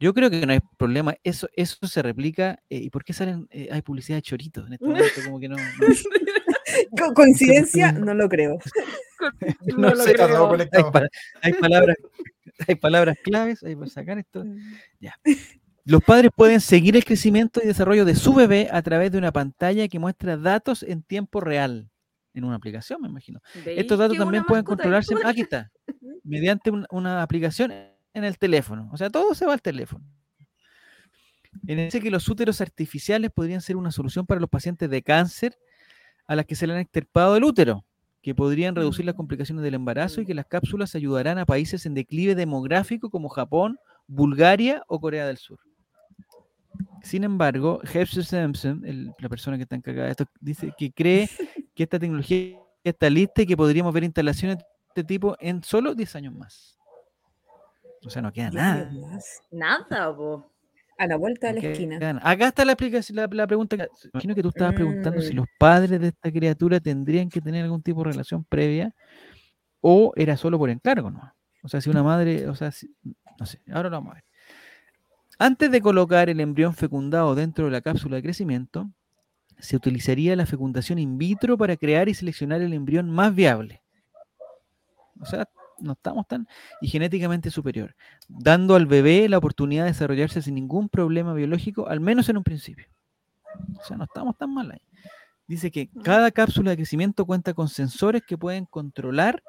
Yo 0.00 0.14
creo 0.14 0.30
que 0.30 0.46
no 0.46 0.52
hay 0.52 0.60
problema, 0.78 1.14
eso, 1.22 1.46
eso 1.54 1.86
se 1.86 2.00
replica. 2.02 2.58
eh, 2.70 2.78
¿Y 2.78 2.90
por 2.90 3.04
qué 3.04 3.12
salen, 3.12 3.46
eh, 3.50 3.68
hay 3.70 3.82
publicidad 3.82 4.16
de 4.18 4.22
choritos 4.22 4.66
en 4.66 4.72
este 4.72 4.86
momento? 4.86 5.20
Como 5.24 5.38
que 5.38 5.48
no, 5.48 5.56
no- 5.56 5.62
Co- 6.98 7.12
¿Coincidencia? 7.14 7.92
No 7.92 8.14
lo 8.14 8.28
creo. 8.28 8.58
no 9.76 9.96
sé, 9.96 10.10
Está 10.12 10.28
todo 10.28 10.44
hay, 10.44 10.50
conectado. 10.50 10.92
pa- 10.92 11.08
hay 11.42 11.52
palabras, 11.54 11.96
hay 12.68 12.74
palabras 12.76 13.16
claves, 13.22 13.62
hay 13.62 13.76
para 13.76 13.90
sacar 13.90 14.18
esto. 14.18 14.44
Los 15.84 16.02
padres 16.04 16.30
pueden 16.36 16.60
seguir 16.60 16.94
el 16.96 17.04
crecimiento 17.04 17.60
y 17.62 17.66
desarrollo 17.66 18.04
de 18.04 18.14
su 18.14 18.34
bebé 18.34 18.68
a 18.70 18.82
través 18.82 19.10
de 19.12 19.18
una 19.18 19.32
pantalla 19.32 19.88
que 19.88 19.98
muestra 19.98 20.36
datos 20.36 20.82
en 20.82 21.02
tiempo 21.02 21.40
real. 21.40 21.90
En 22.32 22.44
una 22.44 22.56
aplicación, 22.56 23.00
me 23.00 23.08
imagino. 23.08 23.40
¿Veis 23.64 23.80
Estos 23.80 23.98
datos 23.98 24.16
también 24.16 24.44
pueden 24.44 24.64
controlarse. 24.64 25.14
Aquí 25.24 25.40
está. 25.40 25.70
Mediante 26.22 26.70
un- 26.70 26.86
una 26.90 27.22
aplicación 27.22 27.72
en 27.72 28.24
el 28.24 28.38
teléfono. 28.38 28.88
O 28.92 28.96
sea, 28.96 29.10
todo 29.10 29.34
se 29.34 29.46
va 29.46 29.52
al 29.54 29.62
teléfono. 29.62 30.04
En 31.66 31.80
ese 31.80 32.00
que 32.00 32.10
los 32.12 32.28
úteros 32.28 32.60
artificiales 32.60 33.30
podrían 33.32 33.60
ser 33.60 33.76
una 33.76 33.90
solución 33.90 34.26
para 34.26 34.40
los 34.40 34.48
pacientes 34.48 34.88
de 34.88 35.02
cáncer 35.02 35.58
a 36.28 36.36
las 36.36 36.46
que 36.46 36.54
se 36.54 36.66
le 36.68 36.74
han 36.74 36.78
extirpado 36.80 37.36
el 37.36 37.42
útero, 37.42 37.84
que 38.22 38.34
podrían 38.34 38.74
reducir 38.76 39.04
las 39.06 39.14
complicaciones 39.14 39.62
del 39.64 39.74
embarazo 39.74 40.20
y 40.20 40.26
que 40.26 40.34
las 40.34 40.46
cápsulas 40.46 40.94
ayudarán 40.94 41.38
a 41.38 41.46
países 41.46 41.86
en 41.86 41.94
declive 41.94 42.34
demográfico 42.34 43.08
como 43.10 43.28
Japón, 43.28 43.78
Bulgaria 44.06 44.82
o 44.88 45.00
Corea 45.00 45.26
del 45.26 45.38
Sur. 45.38 45.58
Sin 47.02 47.24
embargo, 47.24 47.80
Hepster 47.82 48.24
Simpson, 48.24 48.82
el- 48.84 49.14
la 49.18 49.28
persona 49.28 49.56
que 49.56 49.62
está 49.62 49.74
encargada 49.76 50.06
de 50.06 50.10
esto, 50.12 50.24
dice 50.40 50.72
que 50.76 50.92
cree 50.92 51.28
que 51.74 51.82
esta 51.84 51.98
tecnología 51.98 52.58
está 52.84 53.08
lista 53.08 53.42
y 53.42 53.46
que 53.46 53.56
podríamos 53.56 53.92
ver 53.94 54.04
instalaciones 54.04 54.58
de 54.58 54.64
este 54.88 55.04
tipo 55.04 55.36
en 55.40 55.62
solo 55.62 55.94
10 55.94 56.16
años 56.16 56.34
más. 56.34 56.76
O 58.04 58.10
sea, 58.10 58.22
no 58.22 58.32
queda 58.32 58.50
nada. 58.50 58.90
Nada, 59.50 60.14
po. 60.16 60.49
A 61.00 61.06
la 61.06 61.16
vuelta 61.16 61.52
de 61.52 61.60
la 61.62 61.68
esquina. 61.68 62.20
Acá 62.22 62.48
está 62.48 62.64
la, 62.64 62.72
explicación, 62.72 63.16
la, 63.16 63.26
la 63.32 63.46
pregunta. 63.46 63.76
que- 63.76 63.88
Imagino 64.12 64.34
que 64.34 64.42
tú 64.42 64.48
estabas 64.50 64.74
preguntando 64.74 65.22
si 65.22 65.32
Mm. 65.32 65.36
los 65.36 65.46
padres 65.58 65.98
de 66.00 66.08
esta 66.08 66.30
criatura 66.30 66.78
tendrían 66.78 67.28
que 67.30 67.40
tener 67.40 67.64
algún 67.64 67.82
tipo 67.82 68.04
de 68.04 68.10
relación 68.12 68.44
previa 68.44 68.94
o 69.80 70.12
era 70.14 70.36
solo 70.36 70.58
por 70.58 70.68
encargo, 70.68 71.10
¿no? 71.10 71.32
O 71.62 71.68
sea, 71.68 71.80
si 71.80 71.88
una 71.90 72.02
madre, 72.02 72.48
o 72.48 72.54
sea, 72.54 72.70
si- 72.70 72.94
no 73.38 73.46
sé, 73.46 73.60
ahora 73.72 73.88
lo 73.88 73.96
vamos 73.96 74.10
a 74.12 74.14
ver. 74.16 74.24
Antes 75.38 75.70
de 75.70 75.80
colocar 75.80 76.28
el 76.28 76.38
embrión 76.40 76.74
fecundado 76.74 77.34
dentro 77.34 77.64
de 77.64 77.70
la 77.70 77.80
cápsula 77.80 78.16
de 78.16 78.22
crecimiento, 78.22 78.90
se 79.58 79.76
utilizaría 79.76 80.36
la 80.36 80.44
fecundación 80.44 80.98
in 80.98 81.16
vitro 81.16 81.56
para 81.56 81.76
crear 81.76 82.10
y 82.10 82.14
seleccionar 82.14 82.60
el 82.60 82.74
embrión 82.74 83.08
más 83.10 83.34
viable. 83.34 83.82
O 85.18 85.24
sea, 85.24 85.46
no 85.80 85.92
estamos 85.92 86.26
tan 86.26 86.46
y 86.80 86.88
genéticamente 86.88 87.50
superior, 87.50 87.94
dando 88.28 88.74
al 88.76 88.86
bebé 88.86 89.28
la 89.28 89.38
oportunidad 89.38 89.84
de 89.84 89.90
desarrollarse 89.90 90.42
sin 90.42 90.54
ningún 90.54 90.88
problema 90.88 91.34
biológico, 91.34 91.88
al 91.88 92.00
menos 92.00 92.28
en 92.28 92.36
un 92.36 92.44
principio. 92.44 92.86
O 93.78 93.84
sea, 93.84 93.96
no 93.96 94.04
estamos 94.04 94.36
tan 94.36 94.52
mal 94.54 94.70
ahí. 94.70 94.80
Dice 95.46 95.70
que 95.70 95.88
cada 96.04 96.30
cápsula 96.30 96.70
de 96.70 96.76
crecimiento 96.76 97.26
cuenta 97.26 97.54
con 97.54 97.68
sensores 97.68 98.22
que 98.26 98.38
pueden 98.38 98.66
controlar 98.66 99.42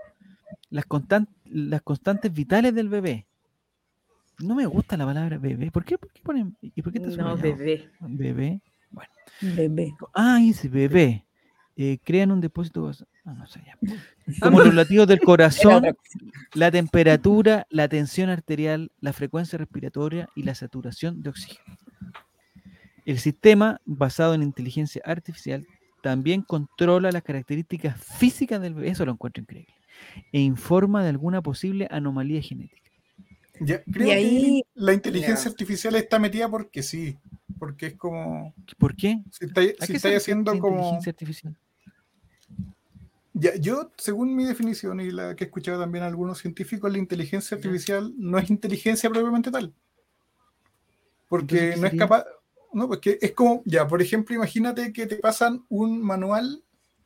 las, 0.69 0.85
constan- 0.88 1.27
las 1.45 1.81
constantes 1.83 2.33
vitales 2.33 2.73
del 2.73 2.89
bebé. 2.89 3.27
No 4.39 4.55
me 4.55 4.65
gusta 4.65 4.97
la 4.97 5.05
palabra 5.05 5.38
bebé. 5.38 5.69
¿Por 5.69 5.85
qué? 5.85 6.00
¿Por 6.00 6.11
qué 6.11 6.21
ponen? 6.23 6.57
¿Y 6.61 6.81
por 6.81 6.91
qué 6.91 6.97
está 6.97 7.15
No, 7.21 7.38
bebé. 7.38 7.91
Bebé. 8.00 8.61
Bebé. 9.41 9.93
Ah, 10.15 10.38
dice 10.39 10.67
bebé. 10.67 11.25
Eh, 11.75 12.00
crean 12.03 12.31
un 12.31 12.41
depósito. 12.41 12.91
Ah, 13.25 13.33
no 13.33 13.47
sé 13.47 13.61
ya. 13.65 13.77
Como 14.41 14.59
los 14.61 14.73
latidos 14.73 15.07
del 15.07 15.19
corazón, 15.79 15.83
la 16.53 16.71
temperatura, 16.71 17.65
la 17.69 17.87
tensión 17.87 18.29
arterial, 18.29 18.91
la 18.99 19.13
frecuencia 19.13 19.57
respiratoria 19.57 20.29
y 20.35 20.43
la 20.43 20.55
saturación 20.55 21.21
de 21.21 21.29
oxígeno. 21.29 21.77
El 23.05 23.19
sistema, 23.19 23.81
basado 23.85 24.33
en 24.33 24.43
inteligencia 24.43 25.01
artificial, 25.05 25.65
también 26.03 26.41
controla 26.41 27.11
las 27.11 27.23
características 27.23 27.97
físicas 28.03 28.61
del 28.61 28.73
bebé, 28.75 28.89
eso 28.89 29.05
lo 29.05 29.11
encuentro 29.11 29.41
increíble, 29.41 29.73
e 30.31 30.39
informa 30.39 31.03
de 31.03 31.09
alguna 31.09 31.41
posible 31.41 31.87
anomalía 31.91 32.41
genética. 32.41 32.81
Ya, 33.59 33.83
creo 33.83 34.07
que 34.07 34.13
ahí- 34.13 34.63
la 34.73 34.93
inteligencia 34.93 35.45
Ya. 35.45 35.49
artificial 35.51 35.95
está 35.95 36.17
metida 36.17 36.49
porque 36.49 36.81
sí. 36.81 37.17
Porque 37.59 37.87
es 37.87 37.93
como. 37.95 38.55
¿Por 38.79 38.95
qué? 38.95 39.21
Si 39.29 39.45
está- 39.45 39.61
¿A 39.61 39.65
si 39.65 39.69
qué 39.77 39.85
se 39.85 39.93
estáis 39.97 40.17
haciendo 40.17 40.57
como. 40.57 40.77
inteligencia 40.77 41.09
artificial? 41.11 41.55
Ya, 43.33 43.55
yo, 43.55 43.91
según 43.97 44.35
mi 44.35 44.43
definición 44.43 45.00
y 45.00 45.11
la 45.11 45.35
que 45.35 45.45
he 45.45 45.47
escuchado 45.47 45.79
también 45.79 46.03
a 46.03 46.07
algunos 46.07 46.39
científicos, 46.39 46.91
la 46.91 46.97
inteligencia 46.97 47.55
artificial 47.55 48.13
no 48.17 48.38
es 48.38 48.50
inteligencia 48.50 49.09
propiamente 49.09 49.51
tal. 49.51 49.73
Porque 51.29 51.73
Entonces, 51.73 51.75
¿qué 51.75 51.81
no 51.81 51.88
es 51.88 51.93
capaz. 51.93 52.25
No, 52.73 52.88
porque 52.88 53.17
es 53.21 53.31
como, 53.31 53.61
ya, 53.65 53.88
por 53.88 54.01
ejemplo, 54.01 54.35
imagínate 54.35 54.93
que 54.93 55.07
te 55.07 55.17
pasan 55.17 55.65
un 55.69 56.01
manual 56.01 56.63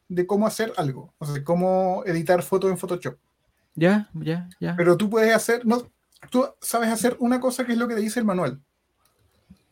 de 0.08 0.28
cómo 0.28 0.46
hacer 0.46 0.72
algo, 0.78 1.14
o 1.18 1.26
sea, 1.26 1.44
cómo 1.44 2.04
editar 2.06 2.42
fotos 2.44 2.70
en 2.70 2.78
Photoshop. 2.78 3.18
Ya, 3.76 4.10
ya, 4.14 4.48
ya. 4.60 4.76
Pero 4.78 4.96
tú 4.96 5.10
puedes 5.10 5.34
hacer, 5.34 5.66
no, 5.66 5.92
tú 6.30 6.46
sabes 6.62 6.90
hacer 6.90 7.18
una 7.20 7.40
cosa 7.40 7.66
que 7.66 7.74
es 7.74 7.78
lo 7.78 7.88
que 7.88 7.96
te 7.96 8.02
dice 8.02 8.20
el 8.20 8.26
manual. 8.26 8.62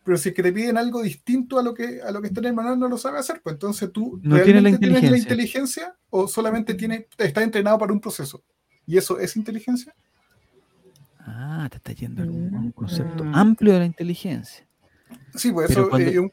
Pero 0.04 0.18
si 0.18 0.30
es 0.30 0.36
que 0.36 0.44
te 0.44 0.52
piden 0.52 0.78
algo 0.78 1.02
distinto 1.02 1.58
a 1.58 1.64
lo 1.64 1.74
que, 1.74 2.02
a 2.02 2.12
lo 2.12 2.22
que 2.22 2.28
está 2.28 2.42
en 2.42 2.48
el 2.48 2.54
manual, 2.54 2.78
no 2.80 2.90
lo 2.90 2.98
sabes 2.98 3.22
hacer, 3.22 3.42
pues 3.42 3.54
entonces 3.54 3.92
tú 3.92 4.20
No 4.22 4.36
tiene 4.36 4.62
la 4.62 4.70
¿realmente 4.70 4.78
tienes 4.80 5.12
la 5.12 5.18
inteligencia. 5.18 5.96
o 6.10 6.28
solamente 6.28 6.74
tiene, 6.74 7.08
está 7.18 7.42
entrenado 7.42 7.78
para 7.78 7.94
un 7.94 8.02
proceso. 8.02 8.44
¿Y 8.86 8.98
eso 8.98 9.18
es 9.20 9.36
inteligencia? 9.38 9.96
Ah, 11.20 11.68
te 11.72 11.78
está 11.78 11.94
yendo 11.94 12.22
a 12.24 12.26
un, 12.26 12.54
a 12.54 12.60
un 12.60 12.72
concepto 12.72 13.24
Mm. 13.24 13.34
amplio 13.36 13.74
de 13.74 13.80
la 13.80 13.86
inteligencia. 13.86 14.68
Sí, 15.36 15.52
pues 15.52 15.68
Pero 15.70 15.82
eso, 15.82 15.90
cuando- 15.90 16.10
eh, 16.10 16.20
un- 16.20 16.32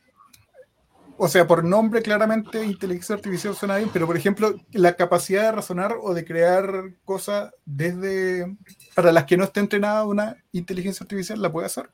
o 1.23 1.29
sea, 1.29 1.47
por 1.47 1.63
nombre 1.65 2.03
claramente 2.03 2.65
inteligencia 2.65 3.15
artificial 3.15 3.55
suena 3.55 3.77
bien, 3.77 3.91
pero 3.93 4.07
por 4.07 4.17
ejemplo, 4.17 4.55
la 4.73 4.97
capacidad 4.97 5.43
de 5.43 5.53
razonar 5.53 5.95
o 6.01 6.13
de 6.15 6.25
crear 6.25 6.95
cosas 7.05 7.53
desde, 7.67 8.57
para 8.97 9.13
las 9.13 9.27
que 9.27 9.37
no 9.37 9.45
esté 9.45 9.61
entrenada 9.61 10.05
una 10.07 10.37
inteligencia 10.51 11.05
artificial, 11.05 11.41
la 11.41 11.53
puede 11.53 11.67
hacer. 11.67 11.91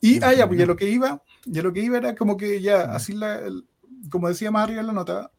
Y, 0.00 0.22
ah, 0.24 0.32
ya, 0.34 0.46
pues 0.46 0.58
ya 0.58 0.66
lo 0.66 0.76
que 0.76 0.88
iba, 0.88 1.22
ya 1.44 1.62
lo 1.62 1.72
que 1.72 1.80
iba 1.80 1.98
era 1.98 2.14
como 2.14 2.36
que 2.36 2.60
ya, 2.62 2.82
así 2.94 3.12
la, 3.14 3.40
como 4.10 4.28
decía 4.28 4.50
más 4.50 4.64
arriba 4.64 4.80
en 4.80 4.86
la 4.88 4.92
nota, 4.94 5.30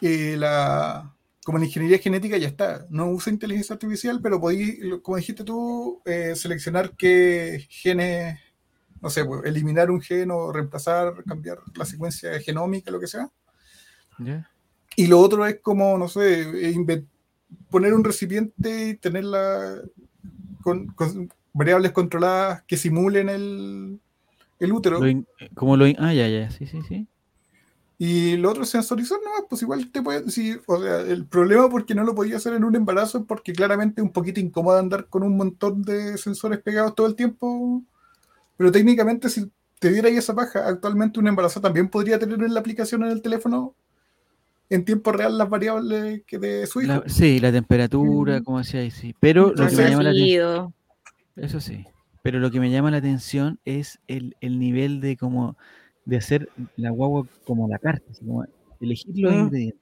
eh, 0.00 0.36
la, 0.38 1.14
como 1.44 1.58
en 1.58 1.64
ingeniería 1.64 1.98
genética 1.98 2.36
ya 2.38 2.48
está, 2.48 2.86
no 2.90 3.08
usa 3.10 3.32
inteligencia 3.32 3.74
artificial, 3.74 4.20
pero 4.22 4.40
podí, 4.40 4.78
lo- 4.78 5.02
como 5.02 5.16
dijiste 5.18 5.44
tú, 5.44 6.00
eh, 6.04 6.34
seleccionar 6.36 6.96
qué 6.96 7.66
genes, 7.70 8.38
no 9.02 9.10
sé, 9.10 9.24
pues, 9.24 9.44
eliminar 9.44 9.90
un 9.90 10.00
gen 10.02 10.30
o 10.32 10.52
reemplazar, 10.52 11.24
cambiar 11.24 11.58
la 11.74 11.84
secuencia 11.86 12.40
genómica, 12.40 12.90
lo 12.90 13.00
que 13.00 13.08
sea. 13.08 13.30
¿Ya? 14.18 14.48
Y 14.96 15.06
lo 15.06 15.20
otro 15.20 15.46
es 15.46 15.60
como, 15.62 15.96
no 15.98 16.08
sé, 16.08 16.42
eh, 16.70 17.04
poner 17.70 17.94
un 17.94 18.04
recipiente 18.04 18.88
y 18.90 18.96
tenerla 18.96 19.80
con, 20.62 20.88
con 20.88 21.30
variables 21.52 21.92
controladas 21.92 22.62
que 22.66 22.76
simulen 22.76 23.28
el, 23.28 24.00
el 24.58 24.72
útero. 24.72 24.98
Lo 25.00 25.08
in- 25.08 25.26
como 25.54 25.76
lo 25.76 25.86
in- 25.86 25.96
ah, 25.98 26.12
ya, 26.14 26.28
ya, 26.28 26.50
sí, 26.50 26.66
sí, 26.66 26.80
sí. 26.88 27.06
Y 27.98 28.36
lo 28.36 28.50
otro 28.50 28.64
es 28.64 28.70
sensorizar, 28.70 29.18
no, 29.22 29.46
pues 29.48 29.62
igual 29.62 29.88
te 29.92 30.02
puede 30.02 30.28
sí, 30.30 30.56
o 30.66 30.82
sea, 30.82 31.00
el 31.02 31.24
problema 31.24 31.68
porque 31.70 31.94
no 31.94 32.02
lo 32.02 32.14
podía 32.16 32.36
hacer 32.38 32.52
en 32.54 32.64
un 32.64 32.74
embarazo 32.74 33.18
es 33.18 33.24
porque 33.28 33.52
claramente 33.52 34.00
es 34.00 34.04
un 34.04 34.12
poquito 34.12 34.40
incómodo 34.40 34.76
andar 34.78 35.06
con 35.06 35.22
un 35.22 35.36
montón 35.36 35.82
de 35.82 36.18
sensores 36.18 36.58
pegados 36.60 36.94
todo 36.96 37.06
el 37.06 37.14
tiempo. 37.14 37.82
Pero 38.56 38.72
técnicamente 38.72 39.28
si 39.28 39.48
te 39.78 39.90
diera 39.92 40.08
ahí 40.08 40.16
esa 40.16 40.34
paja, 40.34 40.66
actualmente 40.66 41.20
un 41.20 41.28
embarazo 41.28 41.60
también 41.60 41.88
podría 41.88 42.18
tener 42.18 42.42
en 42.42 42.54
la 42.54 42.60
aplicación 42.60 43.04
en 43.04 43.10
el 43.10 43.22
teléfono 43.22 43.74
en 44.68 44.84
tiempo 44.84 45.12
real 45.12 45.36
las 45.38 45.48
variables 45.50 46.22
que 46.26 46.38
de 46.38 46.66
su 46.66 46.80
hijo. 46.80 46.92
La- 46.92 47.02
sí, 47.06 47.38
la 47.40 47.52
temperatura, 47.52 48.40
Mm. 48.40 48.44
como 48.44 48.58
decía 48.58 48.80
ahí, 48.80 48.90
sí. 48.90 49.14
Pero 49.20 49.48
lo 49.48 49.54
que 49.54 49.60
me 49.60 49.64
Entonces- 49.68 49.90
llama 49.90 50.02
la 50.02 50.10
atención, 50.10 50.38
Latido. 50.48 50.72
Eso 51.36 51.60
sí. 51.60 51.84
Pero 52.22 52.38
lo 52.38 52.50
que 52.50 52.60
me 52.60 52.70
llama 52.70 52.90
la 52.90 52.98
atención 52.98 53.58
es 53.64 53.98
el, 54.06 54.36
el 54.40 54.58
nivel 54.58 55.00
de 55.00 55.16
como 55.16 55.56
de 56.04 56.16
hacer 56.16 56.48
la 56.76 56.90
guagua 56.90 57.26
como 57.44 57.68
la 57.68 57.78
carta, 57.78 58.04
así 58.10 58.24
como 58.24 58.44
elegir 58.80 59.12
los 59.18 59.32
Mm. 59.32 59.38
ingredientes. 59.38 59.80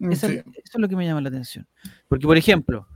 Esa- 0.00 0.28
Sí. 0.28 0.34
Eso 0.38 0.44
es 0.74 0.80
lo 0.80 0.88
que 0.88 0.96
me 0.96 1.04
llama 1.06 1.20
la 1.20 1.28
atención. 1.28 1.66
Porque, 2.08 2.26
por 2.26 2.36
ejemplo, 2.36 2.86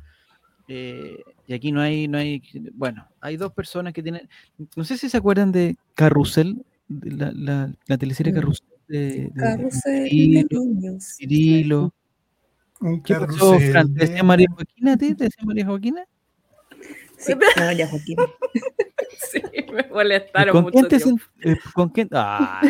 eh, 0.68 1.18
y 1.46 1.52
aquí 1.52 1.70
no 1.72 1.80
hay, 1.80 2.08
no 2.08 2.16
hay, 2.18 2.42
bueno, 2.72 3.06
hay 3.20 3.36
dos 3.36 3.52
personas 3.52 3.92
que 3.92 4.02
tienen, 4.02 4.28
no 4.76 4.84
sé 4.84 4.96
si 4.96 5.08
se 5.08 5.16
acuerdan 5.18 5.52
de 5.52 5.76
Carrusel, 5.94 6.64
de 6.88 7.10
la, 7.12 7.32
la, 7.32 7.74
la 7.86 7.98
teleserie 7.98 8.32
Mm. 8.32 8.36
Carrusel 8.36 8.66
de, 8.88 8.98
de 8.98 9.32
Carrusel 9.36 9.92
de 10.04 10.08
Cirilo, 10.08 10.60
niños. 10.64 11.04
Cirilo. 11.16 11.94
Un 12.80 13.02
¿Qué 13.02 13.14
pasó, 13.14 13.26
carrusel 13.52 13.70
Fran? 13.70 13.94
¿Te 13.94 14.00
de- 14.00 14.06
decía 14.06 14.22
María 14.22 14.46
Joaquina 14.50 14.92
a 14.92 14.96
ti? 14.96 15.14
¿Te 15.14 15.24
decía 15.24 15.44
María 15.44 15.66
Joaquina? 15.66 16.04
Sí, 17.24 17.32
no, 17.58 17.72
ya, 17.72 17.88
Joaquín. 17.88 18.16
Sí, 19.30 19.40
me 19.72 19.86
molestaron 19.88 20.52
¿Con 20.52 20.62
mucho 20.64 20.72
quién, 20.74 20.88
te 20.88 20.98
tiempo. 20.98 21.24
sen- 21.42 21.72
con, 21.72 21.88
quién, 21.88 22.08
ah, 22.12 22.60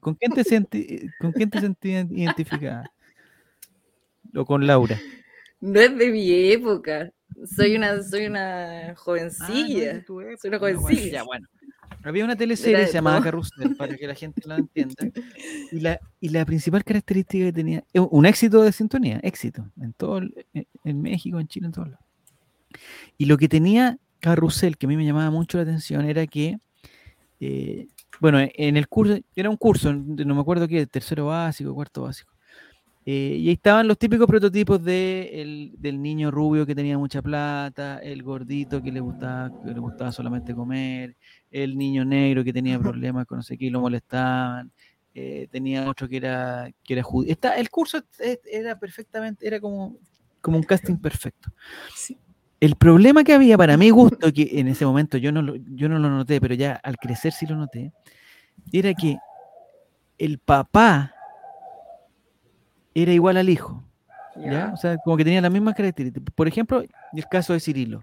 ¿Con 0.00 0.14
quién 0.14 0.32
te 0.32 0.42
senti- 0.44 1.10
con 1.18 1.32
quién 1.32 1.50
te 1.50 1.60
sentías 1.60 2.06
identificada? 2.10 2.90
O 4.34 4.44
con 4.44 4.66
Laura. 4.66 4.98
No 5.60 5.80
es 5.80 5.96
de 5.96 6.10
mi 6.10 6.50
época. 6.52 7.10
Soy 7.56 7.76
una, 7.76 8.02
soy 8.02 8.26
una 8.26 8.80
Ah, 8.80 8.88
no 8.90 8.94
jovencilla. 8.96 9.90
época. 9.92 10.24
soy 10.40 10.48
una 10.48 10.58
jovencilla. 10.58 11.10
ya, 11.10 11.22
bueno. 11.24 11.46
Había 12.02 12.24
una 12.24 12.36
teleserie 12.36 12.86
todo. 12.86 13.22
Carrusel, 13.22 13.76
para 13.76 13.96
que 13.96 14.06
la 14.06 14.14
gente 14.14 14.42
la 14.46 14.56
entienda. 14.56 14.94
Y 15.72 15.80
la, 15.80 15.98
y 16.20 16.28
la 16.28 16.44
principal 16.44 16.84
característica 16.84 17.46
que 17.46 17.52
tenía, 17.52 17.84
es 17.92 18.02
un 18.10 18.26
éxito 18.26 18.62
de 18.62 18.72
sintonía, 18.72 19.18
éxito, 19.22 19.70
en 19.80 19.92
todo, 19.94 20.18
en, 20.18 20.66
en 20.84 21.02
México, 21.02 21.40
en 21.40 21.48
Chile, 21.48 21.66
en 21.66 21.72
todos 21.72 21.88
lados. 21.88 22.04
Y 23.18 23.24
lo 23.26 23.36
que 23.38 23.48
tenía 23.48 23.98
Carrusel, 24.24 24.76
que 24.78 24.86
a 24.86 24.88
mí 24.88 24.96
me 24.96 25.04
llamaba 25.06 25.30
mucho 25.30 25.58
la 25.58 25.64
atención, 25.64 26.04
era 26.06 26.26
que, 26.26 26.58
eh, 27.40 27.88
bueno, 28.20 28.38
en 28.42 28.76
el 28.76 28.88
curso, 28.88 29.18
era 29.36 29.50
un 29.50 29.56
curso, 29.56 29.92
no 29.94 30.34
me 30.34 30.40
acuerdo 30.42 30.68
qué, 30.68 30.86
tercero 30.86 31.26
básico, 31.26 31.74
cuarto 31.74 32.02
básico. 32.02 32.32
Eh, 33.06 33.36
y 33.40 33.48
ahí 33.48 33.54
estaban 33.54 33.86
los 33.88 33.98
típicos 33.98 34.26
prototipos 34.26 34.82
de 34.84 35.30
el- 35.42 35.72
del 35.78 36.00
niño 36.02 36.30
rubio 36.30 36.66
que 36.66 36.74
tenía 36.74 36.98
mucha 36.98 37.22
plata, 37.22 37.98
el 37.98 38.22
gordito 38.22 38.82
que 38.82 38.92
le 38.92 39.00
gustaba, 39.00 39.50
que 39.62 39.74
le 39.74 39.80
gustaba 39.80 40.12
solamente 40.12 40.54
comer, 40.54 41.16
el 41.50 41.76
niño 41.78 42.04
negro 42.04 42.44
que 42.44 42.52
tenía 42.52 42.78
problemas 42.78 43.26
con 43.26 43.38
no 43.38 43.42
sé 43.42 43.58
qué 43.58 43.66
y 43.66 43.70
lo 43.70 43.80
molestaban, 43.80 44.72
eh, 45.14 45.48
tenía 45.50 45.88
otro 45.90 46.08
que 46.08 46.16
era, 46.18 46.70
que 46.84 46.94
era 46.94 47.02
judío. 47.02 47.30
Está, 47.32 47.56
el 47.58 47.70
curso 47.70 48.02
era 48.46 48.78
perfectamente, 48.78 49.46
era 49.46 49.60
como, 49.60 49.98
como 50.40 50.56
un 50.58 50.64
casting 50.64 50.96
perfecto. 50.98 51.50
Sí. 51.94 52.18
El 52.64 52.76
problema 52.76 53.24
que 53.24 53.34
había 53.34 53.58
para 53.58 53.76
mi 53.76 53.90
gusto, 53.90 54.32
que 54.32 54.48
en 54.52 54.68
ese 54.68 54.86
momento 54.86 55.18
yo 55.18 55.30
no, 55.32 55.42
lo, 55.42 55.54
yo 55.56 55.86
no 55.86 55.98
lo 55.98 56.08
noté, 56.08 56.40
pero 56.40 56.54
ya 56.54 56.80
al 56.82 56.96
crecer 56.96 57.34
sí 57.34 57.46
lo 57.46 57.56
noté, 57.56 57.92
era 58.72 58.94
que 58.94 59.18
el 60.16 60.38
papá 60.38 61.14
era 62.94 63.12
igual 63.12 63.36
al 63.36 63.50
hijo. 63.50 63.84
¿ya? 64.36 64.70
O 64.72 64.78
sea, 64.78 64.96
como 64.96 65.18
que 65.18 65.24
tenía 65.24 65.42
las 65.42 65.52
mismas 65.52 65.74
características. 65.74 66.34
Por 66.34 66.48
ejemplo, 66.48 66.82
el 67.12 67.28
caso 67.28 67.52
de 67.52 67.60
Cirilo. 67.60 68.02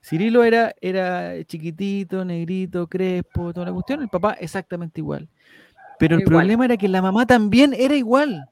Cirilo 0.00 0.44
era, 0.44 0.72
era 0.80 1.42
chiquitito, 1.42 2.24
negrito, 2.24 2.86
crespo, 2.86 3.52
toda 3.52 3.66
la 3.66 3.72
cuestión. 3.72 4.02
El 4.02 4.08
papá 4.08 4.34
exactamente 4.34 5.00
igual. 5.00 5.28
Pero 5.98 6.14
el 6.14 6.20
Igual. 6.20 6.36
problema 6.36 6.64
era 6.66 6.76
que 6.76 6.86
la 6.86 7.02
mamá 7.02 7.26
también 7.26 7.74
era 7.76 7.96
igual. 7.96 8.48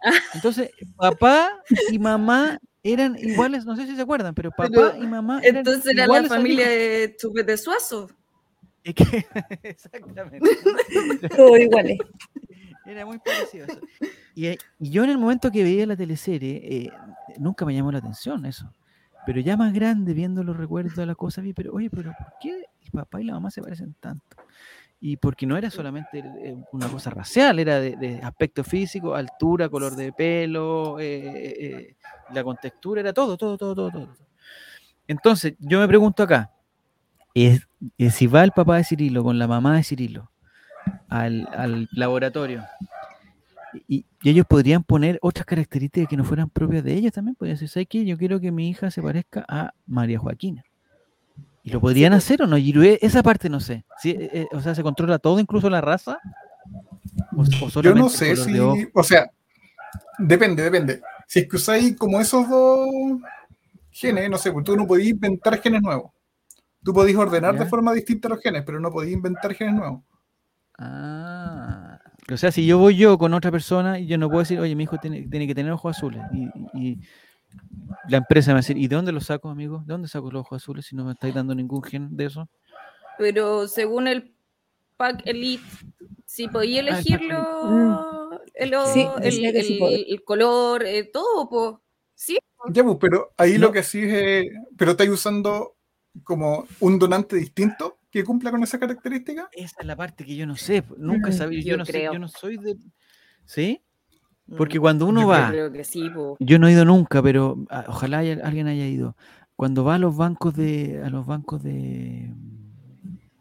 Entonces, 0.32 0.70
papá 0.96 1.50
y 1.90 1.98
mamá 1.98 2.58
eran 2.82 3.16
iguales, 3.18 3.64
no 3.64 3.76
sé 3.76 3.86
si 3.86 3.94
se 3.96 4.02
acuerdan, 4.02 4.34
pero 4.34 4.50
papá 4.50 4.68
Pero, 4.70 4.96
y 5.02 5.06
mamá 5.06 5.40
eran 5.42 5.58
Entonces 5.58 5.92
era 5.92 6.06
la 6.06 6.24
familia 6.24 6.68
de 6.68 7.14
Chupete 7.18 7.56
Suazo. 7.56 8.08
Es 8.84 8.94
que- 8.96 9.24
exactamente. 9.62 10.40
Todos 11.36 11.58
iguales. 11.60 11.98
Era 12.84 13.06
muy 13.06 13.20
parecido 13.20 13.66
eso. 13.66 13.80
Y, 14.34 14.46
eh, 14.46 14.58
y 14.80 14.90
yo 14.90 15.04
en 15.04 15.10
el 15.10 15.18
momento 15.18 15.52
que 15.52 15.62
veía 15.62 15.86
la 15.86 15.96
teleserie, 15.96 16.60
eh, 16.64 16.92
nunca 17.38 17.64
me 17.64 17.74
llamó 17.74 17.92
la 17.92 17.98
atención 17.98 18.44
eso. 18.44 18.72
Pero 19.24 19.40
ya 19.40 19.56
más 19.56 19.72
grande, 19.72 20.14
viendo 20.14 20.42
los 20.42 20.56
recuerdos 20.56 20.96
de 20.96 21.06
la 21.06 21.14
cosa, 21.14 21.40
vi, 21.42 21.52
pero 21.52 21.72
oye, 21.72 21.90
pero 21.90 22.12
¿por 22.18 22.32
qué 22.40 22.64
el 22.80 22.90
papá 22.90 23.20
y 23.20 23.24
la 23.24 23.34
mamá 23.34 23.52
se 23.52 23.62
parecen 23.62 23.94
tanto? 24.00 24.36
Y 25.04 25.16
porque 25.16 25.46
no 25.46 25.56
era 25.56 25.68
solamente 25.68 26.20
eh, 26.20 26.56
una 26.70 26.86
cosa 26.86 27.10
racial, 27.10 27.58
era 27.58 27.80
de, 27.80 28.20
aspecto 28.22 28.62
físico, 28.62 29.16
altura, 29.16 29.68
color 29.68 29.96
de 29.96 30.12
pelo, 30.12 31.00
eh, 31.00 31.56
eh, 31.58 31.96
la 32.32 32.44
contextura, 32.44 33.00
era 33.00 33.12
todo, 33.12 33.36
todo, 33.36 33.58
todo, 33.58 33.74
todo, 33.74 33.90
todo. 33.90 34.16
Entonces, 35.08 35.54
yo 35.58 35.80
me 35.80 35.88
pregunto 35.88 36.22
acá, 36.22 36.52
es, 37.34 37.66
si 38.12 38.28
va 38.28 38.44
el 38.44 38.52
papá 38.52 38.76
de 38.76 38.84
Cirilo 38.84 39.24
con 39.24 39.40
la 39.40 39.48
mamá 39.48 39.76
de 39.76 39.82
Cirilo 39.82 40.30
al, 41.08 41.48
al 41.52 41.88
laboratorio 41.90 42.62
y, 43.88 44.06
ellos 44.24 44.46
podrían 44.46 44.84
poner 44.84 45.18
otras 45.20 45.46
características 45.46 46.08
que 46.08 46.16
no 46.16 46.24
fueran 46.24 46.48
propias 46.48 46.84
de 46.84 46.94
ellos 46.94 47.12
también. 47.12 47.34
Podrían 47.34 47.56
decir, 47.56 47.68
¿sabes? 47.68 47.88
Yo 47.90 48.16
quiero 48.16 48.40
que 48.40 48.52
mi 48.52 48.68
hija 48.68 48.90
se 48.90 49.02
parezca 49.02 49.44
a 49.48 49.74
María 49.86 50.18
Joaquina. 50.18 50.64
¿Y 51.62 51.70
lo 51.70 51.80
podrían 51.80 52.12
hacer 52.12 52.42
o 52.42 52.46
no? 52.46 52.58
Y 52.58 52.72
lo- 52.72 52.82
esa 52.82 53.22
parte 53.22 53.48
no 53.48 53.60
sé. 53.60 53.84
Sí, 54.00 54.10
eh, 54.10 54.30
eh, 54.32 54.46
o 54.52 54.60
sea, 54.60 54.74
¿se 54.74 54.82
controla 54.82 55.18
todo, 55.18 55.38
incluso 55.38 55.70
la 55.70 55.80
raza? 55.80 56.18
¿O, 57.36 57.42
o 57.42 57.82
Yo 57.82 57.94
no 57.94 58.08
sé 58.08 58.34
si. 58.36 58.58
O 58.94 59.02
sea, 59.02 59.30
depende, 60.18 60.62
depende. 60.62 61.00
Si 61.26 61.40
es 61.40 61.48
que 61.48 61.56
usáis 61.56 61.96
como 61.96 62.20
esos 62.20 62.48
dos 62.48 62.88
genes, 63.90 64.28
no 64.30 64.38
sé, 64.38 64.50
pues 64.52 64.64
tú 64.64 64.76
no 64.76 64.86
podías 64.86 65.08
inventar 65.08 65.60
genes 65.60 65.82
nuevos. 65.82 66.10
Tú 66.82 66.92
podías 66.92 67.16
ordenar 67.18 67.54
Ya. 67.54 67.60
de 67.64 67.66
forma 67.70 67.92
distinta 67.92 68.28
los 68.28 68.40
genes, 68.40 68.64
pero 68.66 68.80
no 68.80 68.90
podías 68.90 69.12
inventar 69.14 69.54
genes 69.54 69.74
nuevos. 69.74 70.02
Ah. 70.78 71.98
O 72.32 72.36
sea, 72.36 72.50
si 72.52 72.66
yo 72.66 72.78
voy 72.78 72.96
yo 72.96 73.18
con 73.18 73.34
otra 73.34 73.50
persona 73.50 73.98
y 73.98 74.06
yo 74.06 74.16
no 74.18 74.28
puedo 74.28 74.40
decir, 74.40 74.58
oye, 74.60 74.74
mi 74.74 74.84
hijo 74.84 74.98
tiene, 74.98 75.22
tiene 75.28 75.46
que 75.46 75.54
tener 75.54 75.72
ojos 75.72 75.96
azules. 75.96 76.22
Y 76.74 76.98
la 78.08 78.16
empresa 78.18 78.50
me 78.50 78.54
va 78.54 78.58
a 78.58 78.62
decir, 78.62 78.76
¿y 78.78 78.88
de 78.88 78.96
dónde 78.96 79.12
los 79.12 79.26
saco, 79.26 79.48
amigo? 79.48 79.78
¿De 79.86 79.92
dónde 79.92 80.08
saco 80.08 80.30
los 80.30 80.40
ojos 80.40 80.62
azules 80.62 80.86
si 80.86 80.96
no 80.96 81.04
me 81.04 81.12
estáis 81.12 81.34
dando 81.34 81.54
ningún 81.54 81.82
gen 81.82 82.16
de 82.16 82.26
eso? 82.26 82.48
Pero 83.18 83.68
según 83.68 84.08
el 84.08 84.34
pack 84.96 85.22
Elite, 85.26 85.62
si 86.26 86.48
podía 86.48 86.80
Ah, 86.80 86.88
elegirlo, 86.88 88.30
el, 88.54 88.74
Sí, 88.86 89.06
el- 89.22 90.24
color, 90.24 90.84
eh, 90.84 91.04
todo, 91.12 91.48
pues. 91.48 91.74
Sí, 92.14 92.38
Ya, 92.68 92.84
pues, 92.84 92.96
pero 93.00 93.32
ahí 93.36 93.54
No. 93.54 93.66
lo 93.66 93.72
que 93.72 93.82
sí 93.82 94.00
es. 94.02 94.12
eh, 94.12 94.50
pero 94.76 94.92
estáis 94.92 95.10
usando 95.10 95.76
como 96.24 96.66
un 96.80 96.98
donante 96.98 97.36
distinto 97.36 97.98
que 98.10 98.22
cumpla 98.24 98.50
con 98.50 98.62
esa 98.62 98.78
característica. 98.78 99.48
Esa 99.52 99.76
es 99.80 99.86
la 99.86 99.96
parte 99.96 100.24
que 100.24 100.36
yo 100.36 100.46
no 100.46 100.54
sé. 100.56 100.84
Nunca 100.98 101.30
he 101.30 101.32
Mm, 101.32 101.36
sabido. 101.36 101.62
Yo, 101.62 101.68
yo 101.72 101.76
no 101.78 101.84
sé, 101.86 102.02
yo 102.04 102.18
no 102.18 102.28
soy 102.28 102.56
de. 102.58 102.76
¿Sí? 103.46 103.82
Porque 104.56 104.78
Mm, 104.78 104.82
cuando 104.82 105.06
uno 105.06 105.20
Yo 105.22 105.26
va, 105.28 105.48
creo 105.50 105.72
que 105.72 105.84
sí, 105.84 106.10
yo 106.38 106.58
no 106.58 106.68
he 106.68 106.72
ido 106.72 106.84
nunca, 106.84 107.22
pero 107.22 107.56
ah, 107.70 107.84
ojalá 107.88 108.18
haya- 108.18 108.40
alguien 108.44 108.66
haya 108.68 108.86
ido. 108.86 109.16
Cuando 109.56 109.84
va 109.84 109.94
a 109.96 109.98
los 109.98 110.16
bancos 110.16 110.54
de, 110.56 111.00
a 111.04 111.10
los 111.10 111.26
bancos 111.26 111.62
de, 111.62 112.32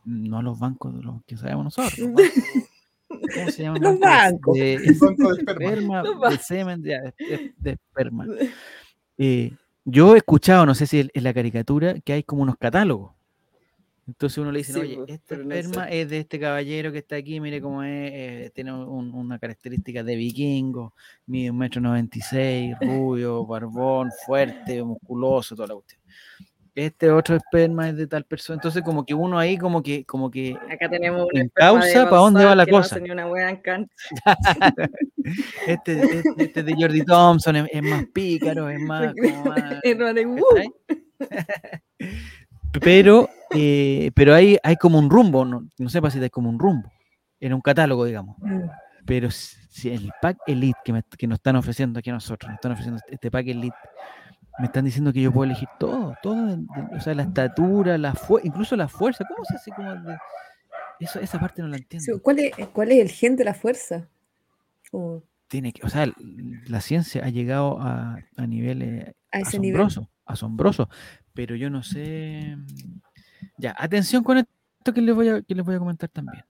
no 0.06 0.38
a 0.38 0.42
los 0.44 0.60
bancos 0.60 0.96
de 0.96 1.02
los 1.04 1.24
que 1.26 1.38
sabemos 1.38 1.66
nosotros. 1.66 1.96
¿Cómo 3.36 3.50
se 3.50 3.64
llaman? 3.64 3.82
Los 3.82 4.00
bancos. 4.00 4.56
De, 4.58 4.74
El 4.76 4.94
banco 4.96 5.34
de 5.34 5.40
esperma. 5.40 5.66
esperma, 5.70 6.04
Los 6.04 6.30
de 6.32 6.38
semen, 6.38 6.82
de, 6.82 7.14
de- 7.18 7.54
de 7.58 7.72
esperma. 7.72 8.26
Eh, 9.24 9.52
yo 9.86 10.16
he 10.16 10.18
escuchado, 10.18 10.66
no 10.66 10.74
sé 10.74 10.88
si 10.88 11.08
en 11.14 11.24
la 11.24 11.32
caricatura, 11.34 12.00
que 12.00 12.14
hay 12.14 12.24
como 12.24 12.42
unos 12.42 12.56
catálogos. 12.58 13.12
Entonces 14.12 14.38
uno 14.40 14.52
le 14.52 14.60
dice, 14.60 14.74
Sí, 14.74 14.80
oye, 14.80 14.96
pues, 14.98 15.10
este 15.10 15.38
no 15.38 15.50
sé. 15.52 15.60
esperma 15.60 15.90
es 15.90 16.10
de 16.10 16.18
este 16.20 16.40
caballero 16.40 16.92
que 16.92 16.98
está 17.00 17.16
aquí, 17.16 17.40
mire 17.40 17.62
cómo 17.62 17.82
es, 17.84 18.12
eh, 18.14 18.52
tiene 18.54 18.74
un- 18.74 19.14
una 19.14 19.40
característica 19.40 20.04
de 20.04 20.16
vikingo, 20.16 20.94
mide 21.28 21.50
un 21.52 21.58
metro 21.58 21.80
noventa 21.82 22.18
y 22.18 22.22
seis, 22.22 22.76
rubio, 22.82 23.46
barbón, 23.46 24.10
fuerte, 24.26 24.84
musculoso, 24.84 25.56
toda 25.56 25.70
la 25.70 25.74
cuestión. 25.76 26.02
Este 26.74 27.10
otro 27.12 27.36
esperma 27.36 27.90
es 27.90 27.98
de 27.98 28.08
tal 28.08 28.24
persona. 28.24 28.56
Entonces 28.56 28.82
como 28.82 29.06
que 29.06 29.14
uno 29.14 29.38
ahí 29.38 29.58
como 29.58 29.84
que, 29.84 30.06
como 30.06 30.32
que 30.32 30.56
Acá 30.70 30.90
tenemos 30.90 31.28
un 31.32 31.38
En 31.38 31.50
causa, 31.50 32.10
¿pa' 32.10 32.18
dónde 32.18 32.46
va 32.46 32.56
la 32.56 32.66
que 32.66 32.72
cosa? 32.72 32.98
una 32.98 33.28
este, 35.68 36.02
este, 36.02 36.24
este 36.38 36.64
de 36.64 36.74
Jordi 36.78 37.04
Thompson 37.04 37.56
es, 37.58 37.66
es 37.72 37.82
más 37.84 38.06
pícaro, 38.14 38.70
es 38.70 38.80
más... 38.88 39.14
como 39.16 39.46
más- 39.46 39.82
Pero 42.80 43.30
eh, 43.54 44.12
pero 44.16 44.34
hay, 44.34 44.58
hay 44.64 44.78
como 44.78 44.98
un 44.98 45.10
rumbo, 45.10 45.44
no, 45.46 45.68
no 45.78 45.90
sé 45.90 46.00
si 46.10 46.20
hay 46.20 46.30
como 46.30 46.50
un 46.50 46.58
rumbo, 46.60 46.92
en 47.40 47.54
un 47.54 47.62
catálogo, 47.62 48.06
digamos. 48.06 48.38
Pero 49.06 49.30
si 49.32 49.90
el 49.90 50.12
pack 50.22 50.38
Elite 50.48 50.80
que, 50.86 50.94
me- 50.94 51.04
que 51.18 51.28
nos 51.28 51.38
están 51.40 51.56
ofreciendo 51.56 52.00
aquí 52.00 52.10
a 52.10 52.14
nosotros, 52.14 52.48
nos 52.50 52.56
están 52.58 52.72
ofreciendo 52.74 53.02
este 53.10 53.30
pack 53.32 53.48
Elite, 53.48 53.76
me 54.60 54.66
están 54.68 54.86
diciendo 54.86 55.12
que 55.12 55.22
yo 55.22 55.32
puedo 55.32 55.46
elegir 55.46 55.68
todo, 55.80 56.16
todo, 56.22 56.58
o 56.96 57.00
sea, 57.02 57.14
la 57.16 57.24
estatura, 57.24 57.98
la 57.98 58.14
fuerza, 58.14 58.48
incluso 58.48 58.76
la 58.76 58.88
fuerza, 58.88 59.26
¿cómo 59.26 59.44
se 59.44 59.56
hace? 59.56 59.72
Como 59.72 59.94
de- 59.96 60.18
eso, 61.00 61.20
esa 61.20 61.40
parte 61.40 61.62
no 61.64 61.68
la 61.68 61.78
entiendo. 61.78 62.20
¿Cuál 62.22 62.40
es, 62.40 62.52
cuál 62.70 62.92
es 62.92 63.00
el 63.02 63.10
gen 63.10 63.36
de 63.36 63.44
la 63.44 63.54
fuerza? 63.56 64.08
Tiene 65.48 65.74
que, 65.74 65.86
o 65.86 65.90
sea, 65.90 66.08
la 66.68 66.80
ciencia 66.82 67.24
ha 67.26 67.30
llegado 67.30 67.80
a, 67.82 68.20
a 68.38 68.48
niveles 68.48 69.14
a 69.32 69.40
ese 69.40 69.60
nivel. 69.60 69.82
asombrosos, 69.82 70.08
asombrosos, 70.26 70.88
pero 71.34 71.56
yo 71.56 71.70
no 71.70 71.84
sé. 71.84 72.58
Ya, 73.58 73.76
atención 73.78 74.24
con 74.24 74.38
esto 74.38 74.94
que 74.94 75.02
les 75.02 75.16
voy 75.16 75.30
a, 75.30 75.42
que 75.42 75.56
les 75.56 75.66
voy 75.66 75.76
a 75.76 75.80
comentar 75.80 76.10
también. 76.10 76.44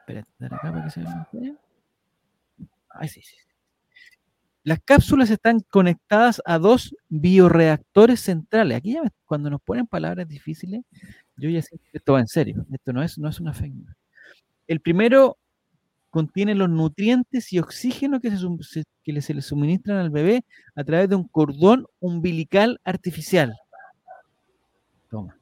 Espérate, 0.00 0.30
dar 0.38 0.54
acá 0.54 0.72
para 0.72 0.84
que 0.84 0.90
se 0.90 1.00
vea. 1.00 1.54
Ay, 2.90 3.08
sí, 3.08 3.22
sí. 3.22 3.36
Las 4.64 4.80
cápsulas 4.84 5.30
están 5.30 5.60
conectadas 5.60 6.42
a 6.44 6.58
dos 6.58 6.94
bioreactores 7.08 8.20
centrales. 8.20 8.76
Aquí 8.76 8.92
ya 8.92 9.02
cuando 9.24 9.48
nos 9.48 9.62
ponen 9.62 9.86
palabras 9.86 10.28
difíciles, 10.28 10.82
yo 11.36 11.48
ya 11.48 11.62
sé 11.62 11.78
que 11.78 11.98
esto 11.98 12.14
va 12.14 12.20
en 12.20 12.28
serio. 12.28 12.66
Esto 12.72 12.92
no 12.92 13.02
es, 13.02 13.18
no 13.18 13.28
es 13.28 13.40
una 13.40 13.52
news. 13.52 13.96
El 14.66 14.80
primero 14.80 15.38
contiene 16.10 16.54
los 16.54 16.68
nutrientes 16.68 17.52
y 17.52 17.58
oxígeno 17.58 18.20
que 18.20 18.30
se, 18.30 18.84
que 19.02 19.22
se 19.22 19.34
le 19.34 19.42
suministran 19.42 19.98
al 19.98 20.10
bebé 20.10 20.44
a 20.74 20.84
través 20.84 21.08
de 21.08 21.16
un 21.16 21.26
cordón 21.28 21.86
umbilical 22.00 22.80
artificial. 22.84 23.54
Toma. 25.08 25.36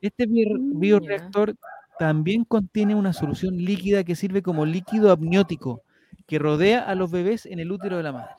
Este 0.00 0.26
bioreactor 0.26 1.54
también 1.98 2.44
contiene 2.44 2.94
una 2.94 3.12
solución 3.12 3.56
líquida 3.56 4.02
que 4.04 4.16
sirve 4.16 4.42
como 4.42 4.64
líquido 4.66 5.12
amniótico 5.12 5.82
que 6.26 6.38
rodea 6.38 6.80
a 6.80 6.94
los 6.94 7.10
bebés 7.10 7.46
en 7.46 7.58
el 7.60 7.70
útero 7.70 7.96
de 7.98 8.02
la 8.02 8.12
madre. 8.12 8.30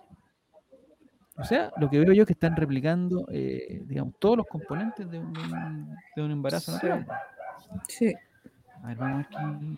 O 1.37 1.43
sea, 1.45 1.71
lo 1.77 1.89
que 1.89 1.99
veo 1.99 2.13
yo 2.13 2.23
es 2.23 2.27
que 2.27 2.33
están 2.33 2.55
replicando, 2.55 3.25
eh, 3.31 3.81
digamos, 3.85 4.13
todos 4.19 4.37
los 4.37 4.45
componentes 4.47 5.09
de 5.09 5.19
un, 5.19 5.33
de 5.33 5.41
un- 5.41 6.25
un 6.25 6.31
embarazo 6.31 6.73
natural. 6.73 7.07
Sí. 7.87 8.13
A 8.83 8.87
ver, 8.87 8.97
vamos 8.97 9.25
a 9.35 9.47
ver 9.47 9.57
qué- 9.57 9.77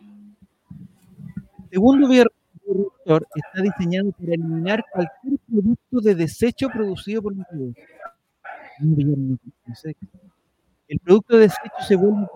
Segundo 1.72 2.08
bio- 2.10 2.26
bioreactor 2.66 3.28
está 3.36 3.62
diseñado 3.62 4.12
para 4.12 4.34
eliminar 4.34 4.84
cualquier 4.92 5.40
producto 5.50 6.02
de 6.02 6.16
desecho 6.16 6.70
producido 6.70 7.22
por 7.22 7.36
los 7.36 7.46
bebés. 7.52 7.76
El 10.88 11.00
producto 11.00 11.36
de 11.36 11.44
desecho 11.44 11.76
se 11.88 11.96
vuelve 11.96 12.28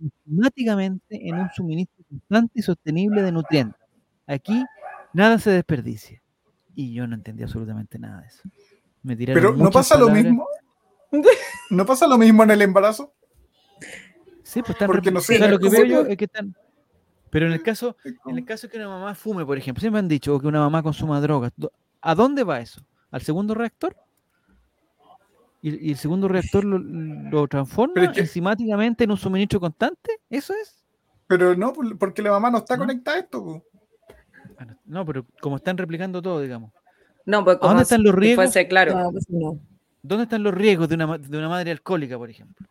automáticamente 0.00 1.28
en 1.28 1.38
un 1.38 1.50
suministro 1.50 2.04
constante 2.08 2.52
y 2.60 2.62
sostenible 2.62 3.22
de 3.22 3.32
nutrientes. 3.32 3.80
Aquí 4.26 4.64
nada 5.12 5.38
se 5.38 5.50
desperdicia. 5.50 6.22
Y 6.74 6.94
yo 6.94 7.06
no 7.06 7.16
entendí 7.16 7.42
absolutamente 7.42 7.98
nada 7.98 8.20
de 8.20 8.28
eso. 8.28 8.42
Me 9.02 9.16
Pero 9.16 9.54
no 9.56 9.70
pasa 9.70 9.98
lo 9.98 10.08
mismo. 10.08 10.46
No 11.70 11.84
pasa 11.86 12.06
lo 12.06 12.18
mismo 12.18 12.42
en 12.44 12.50
el 12.52 12.62
embarazo. 12.62 13.12
Sí, 14.42 14.60
pues 14.60 14.70
están 14.70 14.88
Porque 14.88 15.10
no 15.10 15.20
o 15.20 15.22
sé, 15.22 15.38
sea, 15.38 15.48
lo 15.48 15.58
que 15.58 15.68
¿cómo 15.68 15.78
veo 15.78 15.86
yo 15.86 16.06
es 16.06 16.16
que 16.16 16.24
están. 16.24 16.54
Pero 17.30 17.46
en 17.46 17.52
el 17.52 17.62
caso, 17.62 17.96
en 18.26 18.38
el 18.38 18.44
caso 18.44 18.68
que 18.68 18.76
una 18.76 18.88
mamá 18.88 19.14
fume, 19.14 19.46
por 19.46 19.56
ejemplo, 19.56 19.80
siempre 19.80 20.00
han 20.00 20.08
dicho, 20.08 20.34
o 20.34 20.40
que 20.40 20.48
una 20.48 20.58
mamá 20.58 20.82
consuma 20.82 21.20
drogas, 21.20 21.52
¿a 22.00 22.14
dónde 22.14 22.42
va 22.42 22.60
eso? 22.60 22.84
¿Al 23.12 23.22
segundo 23.22 23.54
reactor? 23.54 23.96
Y, 25.62 25.88
y 25.88 25.90
el 25.92 25.96
segundo 25.96 26.26
reactor 26.28 26.64
lo, 26.64 26.78
lo 26.78 27.46
transforma 27.48 27.94
Pero 27.94 28.06
es 28.06 28.12
que- 28.12 28.20
enzimáticamente 28.20 29.04
en 29.04 29.10
un 29.10 29.16
suministro 29.16 29.60
constante. 29.60 30.10
¿Eso 30.28 30.54
es? 30.54 30.82
Pero 31.26 31.54
no, 31.56 31.72
por- 31.72 31.96
porque 31.98 32.22
la 32.22 32.30
mamá 32.30 32.50
no 32.50 32.58
está 32.58 32.76
¿No? 32.76 32.82
conectada 32.86 33.16
a 33.18 33.20
esto. 33.20 33.44
po. 33.44 33.64
Ah, 34.58 34.66
no- 34.84 35.04
pero 35.06 35.26
como 35.40 35.56
están 35.56 35.76
replicando 35.78 36.20
todo, 36.22 36.40
digamos. 36.40 36.72
No, 37.26 37.44
pues 37.44 37.56
¿A 37.56 37.60
como 37.60 37.70
dónde 37.70 37.82
están 37.84 38.02
los 38.02 38.14
riesgos? 38.14 38.46
fuese 38.46 38.66
claro. 38.68 38.98
No, 38.98 39.10
pues 39.12 39.28
no. 39.28 39.60
¿Dónde 40.02 40.24
están 40.24 40.42
los 40.42 40.54
riesgos 40.54 40.88
de 40.88 40.94
una, 40.94 41.18
de 41.18 41.38
una 41.38 41.48
madre 41.48 41.70
alcohólica, 41.70 42.16
por 42.16 42.30
ejemplo? 42.30 42.66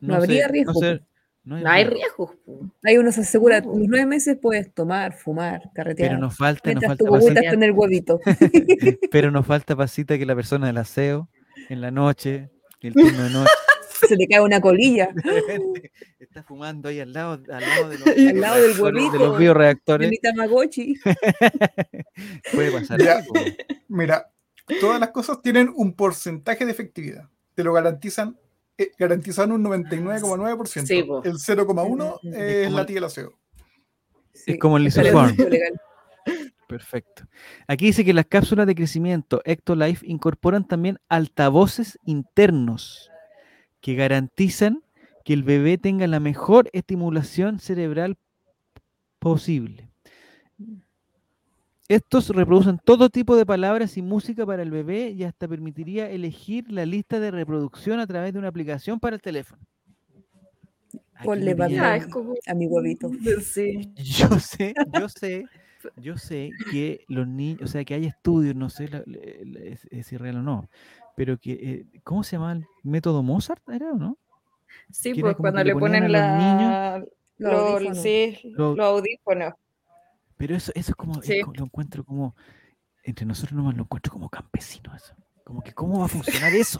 No 0.00 0.16
habría 0.16 0.46
sé, 0.46 0.52
riesgo, 0.52 0.72
No, 0.72 0.80
sé, 0.80 0.96
pues. 0.96 1.02
no 1.44 1.56
hay 1.56 1.62
No 1.62 1.70
hay 1.70 1.84
riesgo. 1.84 2.34
riesgos. 2.46 2.70
Ahí 2.82 2.98
uno 2.98 3.12
se 3.12 3.20
asegura, 3.20 3.60
No. 3.60 3.68
los 3.78 3.88
nueve 3.88 4.04
meses 4.06 4.36
puedes 4.42 4.74
tomar, 4.74 5.12
fumar, 5.14 5.70
carretear. 5.74 6.10
Pero 6.10 6.20
nos 6.20 6.36
falta, 6.36 6.72
nos 6.74 6.84
falta 6.84 7.04
pasita, 7.08 7.40
está 7.40 7.54
en 7.54 7.62
el 7.62 7.70
huevito. 7.72 8.20
pero 9.12 9.30
nos 9.30 9.46
falta 9.46 9.76
pasita 9.76 10.18
que 10.18 10.26
la 10.26 10.34
persona 10.34 10.66
del 10.66 10.76
aseo 10.78 11.28
en 11.68 11.80
la 11.80 11.90
noche, 11.90 12.50
el 12.80 12.92
turno 12.94 13.22
de 13.24 13.30
noche, 13.30 13.50
se 14.08 14.16
te 14.16 14.26
cae 14.26 14.40
una 14.40 14.60
colilla. 14.60 15.08
de 15.14 15.22
repente 15.30 15.92
está 16.18 16.42
fumando 16.42 16.88
ahí 16.88 17.00
al 17.00 17.12
lado, 17.12 17.32
al 17.52 17.60
lado 17.60 17.88
de 17.88 17.98
los, 17.98 18.08
Al 18.08 18.40
lado 18.40 18.56
del 18.56 18.64
reactores, 18.74 18.76
de 18.76 18.82
huevito. 18.82 19.18
los 19.18 19.32
De 19.32 19.38
bioreactores. 19.38 20.10
mi 20.10 20.18
Tamagotchi. 20.18 20.94
Puede 22.52 22.70
pasar 22.72 23.00
algo. 23.02 23.32
Mira, 23.88 24.30
todas 24.80 25.00
las 25.00 25.10
cosas 25.10 25.40
tienen 25.42 25.72
un 25.74 25.94
porcentaje 25.94 26.64
de 26.64 26.72
efectividad. 26.72 27.28
Te 27.54 27.62
lo 27.64 27.72
garantizan, 27.72 28.38
eh, 28.76 28.90
garantizan 28.98 29.52
un 29.52 29.62
99,9%. 29.64 30.86
Sí, 30.86 31.02
po. 31.04 31.22
el 31.24 31.34
0,1 31.38 32.18
Mm, 32.22 32.28
mm, 32.28 32.34
es 32.34 32.64
como 32.66 32.76
la 32.76 32.80
el- 32.82 32.86
tía 32.86 32.94
del 32.96 33.04
aseo. 33.04 33.38
Sí, 34.32 34.58
como 34.58 34.76
el 34.76 34.84
lisoform. 34.84 35.36
Perfecto. 36.66 37.24
Aquí 37.66 37.86
dice 37.86 38.04
que 38.04 38.14
las 38.14 38.26
cápsulas 38.26 38.66
de 38.66 38.74
crecimiento 38.74 39.42
Ectolife 39.44 40.06
incorporan 40.06 40.66
también 40.66 40.98
altavoces 41.08 41.98
internos 42.04 43.10
que 43.80 43.94
garantizan 43.94 44.82
que 45.24 45.34
el 45.34 45.42
bebé 45.42 45.78
tenga 45.78 46.06
la 46.06 46.20
mejor 46.20 46.70
estimulación 46.72 47.58
cerebral 47.58 48.16
posible. 49.18 49.88
Estos 51.88 52.30
reproducen 52.30 52.80
todo 52.82 53.10
tipo 53.10 53.36
de 53.36 53.44
palabras 53.44 53.98
y 53.98 54.02
música 54.02 54.46
para 54.46 54.62
el 54.62 54.70
bebé 54.70 55.10
y 55.10 55.24
hasta 55.24 55.46
permitiría 55.46 56.10
elegir 56.10 56.72
la 56.72 56.86
lista 56.86 57.20
de 57.20 57.30
reproducción 57.30 58.00
a 58.00 58.06
través 58.06 58.32
de 58.32 58.38
una 58.38 58.48
aplicación 58.48 58.98
para 58.98 59.16
el 59.16 59.22
teléfono. 59.22 59.60
Ponle. 61.22 61.54
A 62.46 62.54
mi 62.54 62.66
huevito. 62.66 63.10
Sí. 63.42 63.92
Yo 63.96 64.38
sé, 64.40 64.74
yo 64.98 65.08
sé, 65.08 65.44
yo 65.96 66.16
sé 66.18 66.50
que 66.70 67.04
los 67.08 67.26
niños, 67.26 67.62
o 67.62 67.66
sea, 67.66 67.84
que 67.84 67.94
hay 67.94 68.06
estudios, 68.06 68.54
no 68.54 68.68
sé 68.70 68.88
la- 68.88 69.02
le- 69.06 69.72
es, 69.72 69.84
es 69.90 70.06
si 70.06 70.14
es 70.16 70.20
real 70.20 70.36
o 70.38 70.42
no, 70.42 70.68
pero 71.16 71.38
que, 71.38 71.52
eh, 71.52 71.86
¿cómo 72.02 72.22
se 72.24 72.36
llama 72.36 72.52
el 72.52 72.66
método 72.82 73.22
Mozart? 73.22 73.62
¿Era 73.68 73.92
o 73.92 73.96
no? 73.96 74.18
Sí, 74.90 75.12
Que 75.12 75.20
pues 75.20 75.36
cuando 75.36 75.62
le 75.62 75.72
ponían 75.74 76.02
ponen 76.02 76.14
a 76.16 76.18
los 76.30 76.42
niños 76.42 76.72
la. 76.72 77.04
Los 77.38 77.52
lo- 77.52 77.58
audífonos. 77.68 78.02
sí, 78.02 78.38
Lo- 78.56 78.74
los 78.76 78.86
audífonos. 78.86 79.54
Pero 80.36 80.56
eso, 80.56 80.72
eso 80.74 80.90
es 80.92 80.96
como, 80.96 81.22
Sí. 81.22 81.40
lo 81.54 81.64
encuentro 81.64 82.04
como, 82.04 82.34
entre 83.04 83.24
nosotros 83.26 83.56
nomás 83.56 83.76
lo 83.76 83.82
encuentro 83.82 84.12
como 84.12 84.28
campesino 84.28 84.94
eso. 84.94 85.14
Como 85.44 85.62
que, 85.62 85.72
¿cómo 85.72 86.00
va 86.00 86.06
a 86.06 86.08
funcionar 86.08 86.52
eso? 86.54 86.78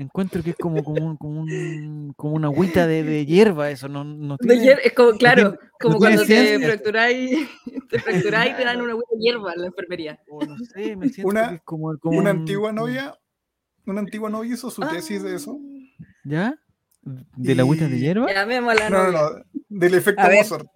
Encuentro 0.00 0.44
que 0.44 0.50
es 0.50 0.56
como, 0.56 0.84
como, 0.84 1.04
un, 1.04 1.16
como, 1.16 1.40
un- 1.40 2.12
como 2.16 2.34
una 2.34 2.46
agüita 2.46 2.86
de, 2.86 3.02
de 3.02 3.26
hierba 3.26 3.68
eso, 3.70 3.88
no, 3.88 4.04
no 4.04 4.36
De 4.38 4.46
tiene- 4.46 4.62
hier- 4.64 4.78
es 4.84 4.92
como, 4.92 5.10
claro, 5.18 5.50
tiene- 5.54 5.70
como 5.80 5.94
no 5.94 5.98
cuando 5.98 6.24
te 6.24 6.58
fracturáis, 6.60 7.48
te 7.90 7.98
fracturáis 7.98 8.52
y 8.52 8.56
te 8.56 8.64
dan 8.64 8.80
una 8.80 8.94
buena 8.94 9.08
hierba 9.18 9.52
en 9.54 9.60
la 9.62 9.66
enfermería. 9.66 10.20
o 10.30 10.44
no 10.44 10.56
sé, 10.58 10.94
me 10.94 11.08
siento 11.08 11.28
Una- 11.30 11.48
que 11.48 11.54
es 11.56 11.62
como, 11.62 11.98
como 11.98 12.16
Una 12.18 12.30
un- 12.30 12.38
antigua 12.38 12.70
novia, 12.72 13.18
una 13.86 14.00
antigua 14.00 14.30
novia 14.30 14.54
hizo 14.54 14.70
su 14.70 14.82
tesis 14.82 15.20
de 15.24 15.34
eso. 15.34 15.58
¿Ya? 16.24 16.54
¿De 17.02 17.54
la 17.56 17.62
agüita 17.62 17.88
de 17.88 17.98
hierba? 17.98 18.32
La 18.32 18.44
No, 18.44 18.90
no, 18.90 19.10
no, 19.12 19.20
del 19.68 19.94
efecto 19.94 20.22
A 20.22 20.28
ver. 20.28 20.38
Mozart. 20.38 20.66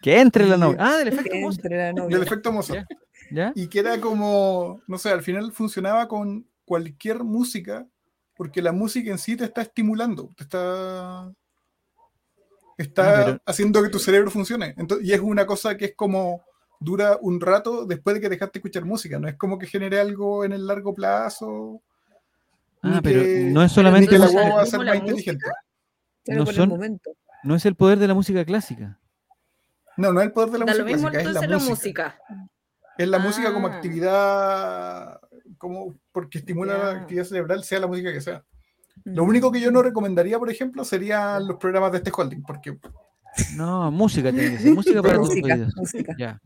Que 0.00 0.18
entre 0.20 0.46
la 0.46 0.56
novia. 0.56 0.78
Ah, 0.80 0.96
del 0.96 1.08
efecto 1.08 1.36
Mozart. 1.36 1.64
entre 1.64 1.76
la 1.78 1.92
novia. 1.92 2.16
Del 2.16 2.26
efecto 2.26 2.52
Mozart. 2.52 2.86
¿Ya? 3.30 3.52
Y 3.54 3.68
que 3.68 3.80
era 3.80 4.00
como, 4.00 4.80
no 4.86 4.96
sé, 4.98 5.10
al 5.10 5.22
final 5.22 5.52
funcionaba 5.52 6.08
con 6.08 6.46
cualquier 6.64 7.22
música, 7.24 7.86
porque 8.42 8.60
la 8.60 8.72
música 8.72 9.08
en 9.12 9.18
sí 9.18 9.36
te 9.36 9.44
está 9.44 9.62
estimulando, 9.62 10.28
te 10.36 10.42
está, 10.42 11.32
está 12.76 13.02
Ah, 13.20 13.24
pero- 13.24 13.40
haciendo 13.46 13.80
que 13.80 13.88
tu 13.88 14.00
cerebro 14.00 14.32
funcione. 14.32 14.74
Entonces, 14.76 15.06
y 15.06 15.12
es 15.12 15.20
una 15.20 15.46
cosa 15.46 15.76
que 15.76 15.84
es 15.86 15.94
como 15.94 16.42
dura 16.80 17.18
un 17.20 17.40
rato 17.40 17.86
después 17.86 18.14
de 18.14 18.20
que 18.20 18.28
dejaste 18.28 18.54
de 18.54 18.58
escuchar 18.58 18.84
música, 18.84 19.20
no 19.20 19.28
es 19.28 19.36
como 19.36 19.58
que 19.60 19.68
genere 19.68 20.00
algo 20.00 20.44
en 20.44 20.52
el 20.52 20.66
largo 20.66 20.92
plazo. 20.92 21.80
Ah, 22.82 22.98
pero 23.00 23.22
que- 23.22 23.44
no 23.52 23.62
es 23.62 23.70
solamente 23.70 24.08
que 24.10 24.18
la 24.18 24.24
música. 24.24 24.40
guagua 24.42 24.56
va 24.56 24.62
a 24.62 24.64
¿Mismo 24.64 24.78
ser 24.82 24.86
más 24.86 25.02
música? 25.02 25.30
inteligente. 25.30 25.46
No 26.26 26.44
por 26.44 26.54
son- 26.54 26.62
el 26.64 26.68
momento. 26.70 27.10
No 27.44 27.54
es 27.54 27.64
el 27.66 27.76
poder 27.76 27.98
de 28.00 28.08
la 28.08 28.14
música 28.14 28.44
clásica. 28.44 28.98
No, 29.96 30.12
no 30.12 30.20
es 30.20 30.26
el 30.26 30.32
poder 30.32 30.50
de 30.50 30.58
la 30.58 30.64
Da 30.64 30.72
música 30.72 30.84
lo 30.88 30.92
mismo 30.92 31.10
clásica, 31.10 31.28
es 31.30 31.34
la 31.34 31.40
la 31.46 31.58
música. 31.58 31.70
música. 31.70 32.18
Es 32.98 33.08
la 33.08 33.18
música 33.20 33.52
como 33.52 33.68
Ah. 33.68 33.74
actividad, 33.76 35.20
como 35.58 35.96
porque 36.12 36.38
estimula 36.38 36.76
la 36.78 36.92
Ya. 36.92 37.00
actividad 37.00 37.24
cerebral, 37.24 37.64
sea 37.64 37.80
la 37.80 37.86
música 37.86 38.12
que 38.12 38.20
sea. 38.20 38.44
Lo 39.04 39.24
Mm. 39.24 39.28
único 39.28 39.50
que 39.52 39.60
yo 39.60 39.70
no 39.70 39.82
recomendaría, 39.82 40.38
por 40.38 40.50
ejemplo, 40.50 40.84
serían 40.84 41.46
los 41.46 41.56
programas 41.56 41.92
de 41.92 41.98
este 41.98 42.12
holding, 42.14 42.42
porque 42.42 42.76
No, 43.56 43.90
música 43.90 44.30
tiene 44.30 44.50
que 44.52 44.58
ser. 44.58 44.74
Música 44.74 45.02
para 45.02 45.14
tus 45.18 45.28
Música, 45.30 45.54
oídos. 45.54 45.72
música. 45.76 46.14
Ya. 46.18 46.40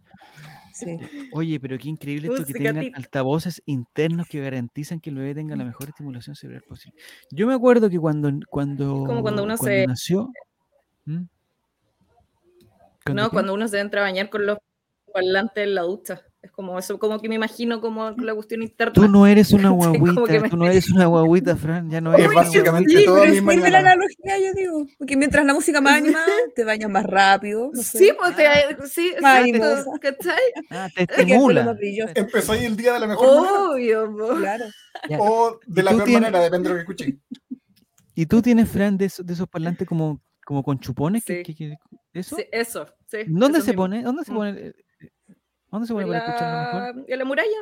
Sí. 0.72 0.98
Oye, 1.32 1.58
pero 1.58 1.78
qué 1.78 1.88
increíble 1.88 2.28
esto 2.28 2.44
que 2.44 2.52
tengan 2.52 2.90
altavoces 2.94 3.62
internos 3.64 4.26
que 4.28 4.40
garantizan 4.42 5.00
que 5.00 5.08
el 5.08 5.16
bebé 5.16 5.34
tenga 5.34 5.56
la 5.56 5.64
mejor 5.64 5.88
estimulación 5.88 6.36
cerebral 6.36 6.64
posible. 6.68 7.00
Yo 7.30 7.46
me 7.46 7.54
acuerdo 7.54 7.88
que 7.88 7.98
cuando, 7.98 8.30
cuando, 8.50 9.04
como 9.06 9.22
cuando 9.22 9.42
uno 9.42 9.56
se- 9.56 9.86
nació. 9.86 10.30
¿Mm? 11.06 11.22
¿Cuándo 13.04 13.22
No, 13.22 13.30
qué? 13.30 13.34
cuando 13.34 13.54
uno 13.54 13.68
se 13.68 13.80
entra 13.80 14.00
a 14.02 14.04
bañar 14.04 14.28
con 14.28 14.44
los 14.46 14.58
parlantes 15.12 15.64
en 15.64 15.74
la 15.74 15.82
ducha. 15.82 16.20
Es 16.46 16.52
como 16.52 16.78
eso, 16.78 16.96
como 16.98 17.18
que 17.20 17.28
me 17.28 17.34
imagino 17.34 17.80
como 17.80 18.10
la 18.12 18.32
cuestión 18.34 18.62
interna. 18.62 18.92
Tú 18.92 19.08
no 19.08 19.26
eres 19.26 19.52
una 19.52 19.70
guaguita, 19.70 20.40
me- 20.40 20.48
tú 20.48 20.56
no 20.56 20.66
eres 20.66 20.88
una 20.90 21.06
guaguita, 21.06 21.56
Fran, 21.56 21.90
ya 21.90 22.00
no 22.00 22.14
eres 22.14 22.32
básicamente 22.32 22.96
sí, 22.98 23.04
toda 23.04 23.22
Pero 23.24 23.42
mi 23.42 23.56
la 23.70 23.78
analogía, 23.80 24.38
yo 24.38 24.54
digo. 24.54 24.86
Porque 24.96 25.16
mientras 25.16 25.44
la 25.44 25.54
música 25.54 25.80
más 25.80 25.94
animada, 26.02 26.26
te 26.54 26.64
bañas 26.64 26.88
más 26.88 27.04
rápido. 27.04 27.70
No 27.74 27.82
sé. 27.82 27.98
Sí, 27.98 28.12
pues 28.16 28.36
te, 28.36 28.44
sí, 28.88 29.12
Más 29.20 29.44
exacto. 29.44 29.90
Ah, 30.70 30.88
te 30.94 31.02
estimula. 31.02 31.76
Empezó 32.14 32.52
ahí 32.52 32.64
el 32.64 32.76
día 32.76 32.92
de 32.94 33.00
la 33.00 33.06
mejor 33.08 33.26
manera 33.42 33.62
Obvio, 33.70 34.16
po. 34.16 34.34
Claro. 34.36 34.64
Ya. 35.08 35.18
o 35.20 35.58
de 35.66 35.80
¿Y 35.80 35.84
la 35.84 35.90
peor 35.90 36.04
tienes- 36.04 36.22
manera, 36.30 36.44
depende 36.44 36.68
de 36.68 36.74
lo 36.74 36.76
que 36.76 36.82
escuché. 36.82 37.18
¿Y 38.14 38.26
tú 38.26 38.40
tienes, 38.40 38.68
Fran, 38.68 38.96
de 38.96 39.06
esos, 39.06 39.26
de 39.26 39.32
esos 39.34 39.48
parlantes 39.48 39.86
como, 39.86 40.22
como 40.44 40.62
con 40.62 40.78
chupones? 40.78 41.24
Sí. 41.26 41.42
que- 41.42 41.54
que- 41.54 41.74
¿Eso? 42.14 42.36
Sí, 42.36 42.44
eso, 42.50 42.86
sí. 43.10 43.18
¿Dónde 43.26 43.58
eso 43.58 43.66
se 43.66 43.72
mismo. 43.72 43.82
pone? 43.82 44.02
¿Dónde 44.02 44.24
se 44.24 44.32
Mm. 44.32 44.34
pone? 44.36 44.74
¿Dónde 45.76 45.86
se 45.88 45.92
pone 45.94 46.06
para 46.06 46.18
escucharlo 46.24 46.58
mejor? 46.78 46.96
la, 47.06 47.12
en 47.12 47.18
la 47.18 47.24
muralla. 47.26 47.58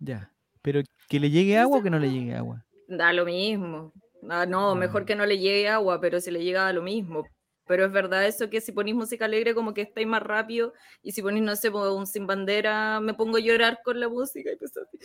Ya. 0.00 0.32
Pero 0.62 0.80
que 1.08 1.20
le 1.20 1.30
llegue 1.30 1.56
agua 1.58 1.78
o 1.78 1.82
que 1.82 1.90
no 1.90 1.98
le 1.98 2.10
llegue 2.10 2.34
agua. 2.34 2.64
Da 2.88 3.12
lo 3.12 3.24
mismo. 3.24 3.92
Ah, 4.28 4.46
no, 4.46 4.74
mejor 4.74 5.04
que 5.04 5.14
no 5.14 5.24
le 5.24 5.38
llegue 5.38 5.68
agua, 5.68 6.00
pero 6.00 6.20
si 6.20 6.30
le 6.30 6.42
llega 6.42 6.64
da 6.64 6.72
lo 6.72 6.82
mismo. 6.82 7.24
Pero 7.66 7.84
es 7.86 7.92
verdad 7.92 8.26
eso 8.26 8.50
que 8.50 8.60
si 8.60 8.72
ponís 8.72 8.96
música 8.96 9.26
alegre 9.26 9.54
como 9.54 9.72
que 9.72 9.82
estáis 9.82 10.06
más 10.06 10.22
rápido 10.24 10.72
y 11.02 11.12
si 11.12 11.22
ponís, 11.22 11.42
no 11.42 11.54
sé, 11.54 11.70
un 11.70 12.06
sin 12.06 12.26
bandera, 12.26 12.98
me 13.00 13.14
pongo 13.14 13.36
a 13.36 13.40
llorar 13.40 13.78
con 13.84 14.00
la 14.00 14.08
música 14.08 14.50
y, 14.52 14.56
pues 14.56 14.72
así. 14.76 14.98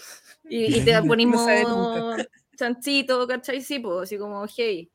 y, 0.49 0.77
y 0.79 0.83
te 0.83 0.99
ponís 1.03 1.27
No 1.27 2.15
chanchito, 2.57 3.27
¿cachai? 3.27 3.61
Sí, 3.61 3.77
pues 3.79 4.03
así 4.03 4.17
como, 4.17 4.45
hey. 4.57 4.89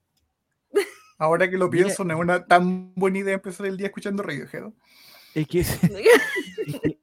Ahora 1.18 1.48
que 1.48 1.56
lo 1.56 1.68
Mira- 1.68 1.84
pienso, 1.84 2.02
no 2.04 2.14
es 2.14 2.20
una 2.20 2.44
tan 2.44 2.92
buena 2.94 3.18
idea 3.18 3.34
empezar 3.34 3.66
el 3.66 3.76
día 3.76 3.86
escuchando 3.86 4.22
Radiohead. 4.22 4.72
Es 5.34 5.46
que, 5.46 5.60
es 5.60 5.78
que- 6.82 6.98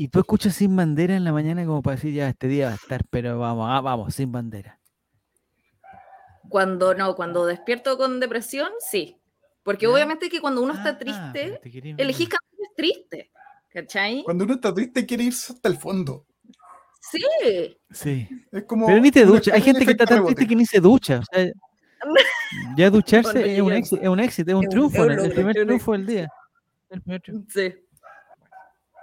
y 0.00 0.08
tú 0.08 0.20
escuchas 0.20 0.54
sin 0.54 0.74
bandera 0.76 1.16
en 1.16 1.24
la 1.24 1.32
mañana 1.32 1.66
como 1.66 1.82
para 1.82 1.96
decir, 1.96 2.14
ya, 2.14 2.28
este 2.28 2.46
día 2.48 2.66
va 2.66 2.72
a 2.72 2.76
estar, 2.76 3.02
pero 3.10 3.38
vamos, 3.38 3.66
ah, 3.68 3.80
vamos, 3.80 4.14
sin 4.14 4.30
bandera. 4.32 4.78
Cuando 6.48 6.94
no, 6.94 7.14
cuando 7.14 7.44
despierto 7.44 7.98
con 7.98 8.20
depresión, 8.20 8.70
sí. 8.78 9.16
Porque 9.62 9.86
Ya. 9.86 9.92
obviamente 9.92 10.30
que 10.30 10.40
cuando 10.40 10.62
uno 10.62 10.72
está 10.72 10.90
Ah, 10.90 10.98
triste, 10.98 11.60
quería- 11.70 11.94
elegís 11.98 12.28
canciones 12.28 12.74
tristes. 12.76 13.26
¿Cachai? 13.70 14.22
Cuando 14.24 14.44
uno 14.44 14.54
está 14.54 14.72
triste, 14.72 15.04
quiere 15.04 15.24
irse 15.24 15.52
hasta 15.52 15.68
el 15.68 15.76
fondo. 15.76 16.24
Sí. 17.00 17.22
Sí. 17.90 18.28
Es 18.50 18.64
como. 18.64 18.86
Pero 18.86 19.00
ni 19.00 19.10
te 19.10 19.22
una 19.24 19.32
duchas. 19.32 19.52
Hay 19.54 19.60
gente 19.62 19.84
que 19.84 19.90
está 19.92 20.06
tan 20.06 20.24
triste 20.24 20.46
que 20.46 20.56
ni 20.56 20.64
se 20.64 20.80
ducha. 20.80 21.20
o 21.20 21.22
sea, 21.30 21.52
ya 22.76 22.90
ducharse 22.90 23.56
es 23.56 23.60
un, 23.60 23.72
éxito, 23.72 24.00
es 24.02 24.08
un 24.08 24.20
éxito, 24.20 24.50
es 24.52 24.54
un 24.56 24.62
Es 24.62 24.66
un- 24.68 24.70
triunfo, 24.70 25.04
es 25.10 25.22
el 25.24 25.32
primer 25.32 25.54
triunfo 25.54 25.92
del 25.92 26.06
día. 26.06 26.28
El 26.88 27.02
primer 27.02 27.20
triunfo. 27.20 27.50
Sí. 27.50 27.74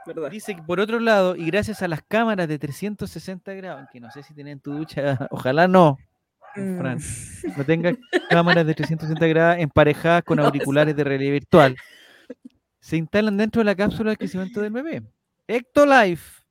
¿Verdad? 0.06 0.30
Dice 0.30 0.56
que 0.56 0.62
por 0.62 0.80
otro 0.80 1.00
lado, 1.00 1.36
y 1.36 1.46
gracias 1.48 1.82
a 1.82 1.88
las 1.88 2.02
cámaras 2.08 2.48
de 2.48 2.60
360 2.60 3.54
grados, 3.54 3.88
que 3.92 4.00
no 4.00 4.12
sé 4.12 4.22
si 4.24 4.34
tienen 4.34 4.60
tu 4.60 4.74
ducha, 4.74 5.18
ojalá 5.32 5.68
no, 5.68 5.98
Mm. 6.58 6.78
Fran, 6.78 7.00
no 7.58 7.66
tengas 7.66 7.96
cámaras 8.30 8.66
de 8.66 8.74
360 8.74 9.28
grados 9.28 9.58
emparejadas 9.60 10.24
con 10.24 10.38
No, 10.38 10.44
eso- 10.44 10.48
auriculares 10.48 10.96
de 10.96 11.04
realidad 11.04 11.34
virtual, 11.34 11.76
se 12.80 12.96
instalan 12.96 13.36
dentro 13.36 13.60
de 13.60 13.66
la 13.66 13.76
cápsula 13.76 14.12
de 14.12 14.16
crecimiento 14.18 14.62
del 14.62 14.72
bebé. 14.72 15.04
Ectolife 15.50 16.44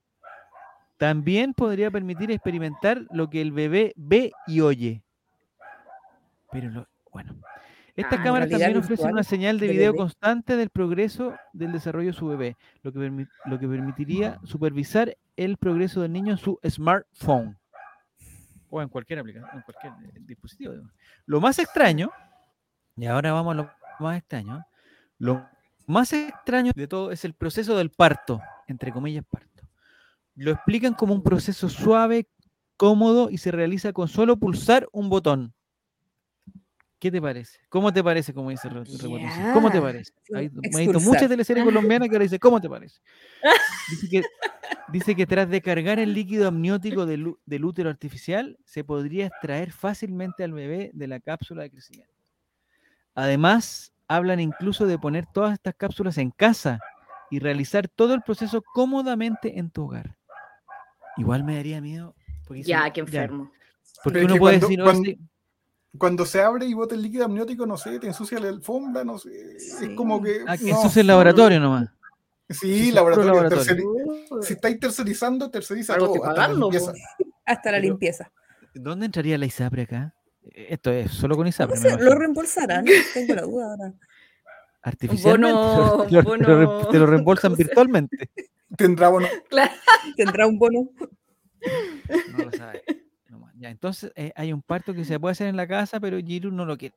también 0.99 1.55
podría 1.55 1.91
permitir 1.91 2.31
experimentar 2.31 3.01
lo 3.13 3.31
que 3.31 3.41
el 3.41 3.53
bebé 3.53 3.95
ve 3.97 4.31
y 4.47 4.61
oye. 4.61 5.03
Pero 6.53 6.69
lo, 6.69 6.87
bueno. 7.11 7.35
Estas 7.97 8.19
Ah, 8.21 8.23
cámaras 8.25 8.49
también 8.49 8.77
ofrecen 8.77 9.13
una 9.13 9.23
señal 9.23 9.61
de 9.61 9.67
de 9.69 9.73
video 9.73 9.95
constante 9.95 10.57
del 10.57 10.71
progreso 10.71 11.35
del 11.53 11.71
desarrollo 11.73 12.09
de 12.09 12.13
su 12.13 12.27
bebé, 12.27 12.57
lo 12.83 12.93
que, 12.93 12.99
permi- 12.99 13.29
lo 13.45 13.59
que 13.59 13.69
permitiría 13.69 14.41
supervisar 14.43 15.17
el 15.37 15.57
progreso 15.59 16.03
del 16.03 16.13
niño 16.13 16.33
en 16.33 16.39
su 16.39 16.59
smartphone 16.69 17.57
o 18.69 18.83
en 18.83 18.89
cualquier 18.89 19.21
aplicación, 19.21 19.49
en 19.55 19.63
cualquier 19.63 19.93
eh, 20.17 20.21
dispositivo. 20.27 20.73
digamos. 20.73 20.93
Lo 21.27 21.41
más 21.41 21.59
extraño, 21.61 22.11
y 22.97 23.07
ahora 23.07 23.33
vamos 23.33 23.53
a 23.53 23.57
lo 23.57 23.71
más 24.01 24.19
extraño, 24.19 24.65
lo 25.19 25.47
más 25.87 26.13
extraño 26.13 26.73
de 26.75 26.89
todo 26.89 27.13
es 27.13 27.25
el 27.25 27.35
proceso 27.35 27.77
del 27.77 27.91
parto, 27.91 28.41
entre 28.67 28.91
comillas 28.91 29.25
parto. 29.31 29.63
Lo 30.35 30.51
explican 30.51 30.95
como 30.95 31.15
un 31.15 31.23
proceso 31.23 31.69
suave, 31.69 32.27
cómodo 32.77 33.31
y 33.31 33.39
se 33.39 33.53
realiza 33.53 33.93
con 33.93 34.09
solo 34.09 34.37
pulsar 34.37 34.89
un 34.91 35.09
botón. 35.09 35.55
¿Qué 37.05 37.13
te 37.13 37.21
parece? 37.21 37.59
¿Cómo 37.69 37.93
te 37.93 38.03
parece? 38.03 38.33
Como 38.33 38.49
dice 38.49 38.67
Revolución. 38.67 39.53
¿Cómo 39.53 39.71
te 39.71 39.77
Ya. 39.77 39.83
parece? 39.83 40.13
Hay, 40.35 40.49
me 40.49 40.85
he 40.85 40.87
visto 40.87 41.01
muchas 41.01 41.29
teleseries 41.29 41.63
colombianas 41.63 42.09
que 42.09 42.15
ahora 42.15 42.23
dice, 42.23 42.39
¿cómo 42.39 42.63
te 42.63 42.71
parece? 42.71 42.99
Dice 43.91 44.09
que, 44.09 44.23
dice 44.89 45.15
que 45.15 45.27
tras 45.27 45.51
de 45.51 45.61
cargar 45.61 45.99
el 45.99 46.15
líquido 46.15 46.49
amniótico 46.49 47.05
del, 47.05 47.37
útero 47.67 47.91
artificial, 47.91 48.57
se 48.65 48.85
podría 48.85 49.27
extraer 49.27 49.71
fácilmente 49.71 50.45
al 50.45 50.55
bebé 50.55 50.93
de 50.95 51.07
la 51.07 51.21
cápsula 51.21 51.65
de 51.65 51.73
crecimiento. 51.73 52.15
Además, 53.15 53.93
hablan 54.09 54.41
incluso 54.41 54.87
de 54.87 54.99
poner 54.99 55.27
todas 55.27 55.53
estas 55.53 55.75
cápsulas 55.75 56.17
en 56.17 56.31
casa 56.31 56.79
y 57.31 57.39
realizar 57.39 57.87
todo 57.87 58.15
el 58.15 58.23
proceso 58.23 58.63
cómodamente 58.73 59.59
en 59.59 59.69
tu 59.71 59.85
hogar. 59.85 60.17
Igual 61.19 61.45
me 61.45 61.57
daría 61.57 61.83
miedo. 61.83 62.15
Porque 62.47 62.63
Ya, 62.63 62.91
qué 62.91 63.01
enfermo. 63.01 63.53
Porque 64.03 64.21
Pero 64.21 64.27
es 64.27 64.33
uno 64.33 64.41
puede 64.41 64.59
cuando- 64.59 64.69
decir, 64.69 64.81
"Oh, 64.81 64.85
cuando- 64.85 65.03
sí, 65.05 65.19
Cuando 65.99 66.27
se 66.27 66.41
abre 66.43 66.67
y 66.67 66.75
bota 66.75 66.95
el 66.95 67.03
líquido 67.03 67.25
amniótico, 67.25 67.67
no 67.67 67.77
sé, 67.77 67.99
te 68.01 68.07
ensucia 68.09 68.39
la 68.41 68.49
alfombra, 68.49 69.05
no 69.05 69.19
sé. 69.19 69.57
Es 69.57 69.91
como 69.97 70.21
que. 70.23 70.41
ah, 70.47 70.57
que 70.57 70.65
no. 70.71 70.79
eso 70.79 70.89
es 70.89 70.97
el 70.97 71.07
laboratorio 71.07 71.61
nomás. 71.61 71.89
Sí, 72.51 72.91
laboratorio. 72.93 73.33
laboratorio. 73.33 73.65
terceri- 73.65 74.43
Si 74.43 74.53
estáis 74.55 74.79
tercerizando, 74.81 75.51
terceriza 75.51 75.97
todo. 75.97 76.25
hasta 76.25 76.49
la 76.49 76.55
limpieza. 76.55 76.93
Hasta 77.47 77.73
la 77.73 77.79
limpieza. 77.79 78.33
¿Dónde 78.75 79.07
entraría 79.07 79.39
la 79.39 79.47
ISAPRE 79.47 79.83
acá? 79.83 80.15
Esto 80.51 80.91
es 80.91 81.11
solo 81.13 81.37
con 81.37 81.47
ISAPRE. 81.47 81.79
No. 81.81 81.97
¿Lo 81.99 82.15
reembolsarán? 82.17 82.85
Tengo 83.15 83.35
la 83.35 83.43
duda 83.43 83.65
ahora. 83.71 83.95
Artificialmente. 84.83 85.55
Bono- 85.57 86.05
te, 86.07 86.13
lo, 86.13 86.23
te 86.25 86.39
lo 86.45 86.59
re- 86.59 86.67
bono- 86.67 86.89
te 86.89 86.99
lo 86.99 87.07
reembolsan 87.07 87.51
¿cómo 87.53 87.57
se- 87.57 87.65
virtualmente. 87.65 88.31
Tendrá 88.77 89.09
bueno. 89.09 89.29
Claro. 89.49 89.73
¿Tendrá 90.17 90.47
un 90.47 90.59
bono? 90.59 90.91
No 92.37 92.45
lo 92.45 92.51
sabe. 92.53 92.83
Ya, 93.57 93.71
entonces 93.71 94.13
eh, 94.17 94.33
hay 94.37 94.53
un 94.53 94.63
parto 94.63 94.95
que 94.95 95.05
se 95.05 95.19
puede 95.21 95.33
hacer 95.33 95.49
en 95.49 95.57
la 95.57 95.67
casa, 95.67 96.01
pero 96.01 96.19
Giru 96.19 96.51
no 96.51 96.65
lo 96.65 96.77
quiere. 96.77 96.97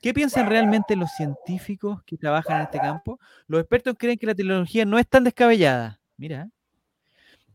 ¿Qué 0.00 0.14
piensan 0.14 0.48
realmente 0.48 0.96
los 0.96 1.10
científicos 1.12 2.02
que 2.04 2.16
trabajan 2.16 2.58
en 2.58 2.62
este 2.64 2.78
campo? 2.78 3.18
Los 3.46 3.60
expertos 3.60 3.94
creen 3.98 4.18
que 4.18 4.26
la 4.26 4.34
tecnología 4.34 4.84
no 4.84 4.98
es 4.98 5.06
tan 5.06 5.24
descabellada. 5.24 6.00
Mira. 6.16 6.48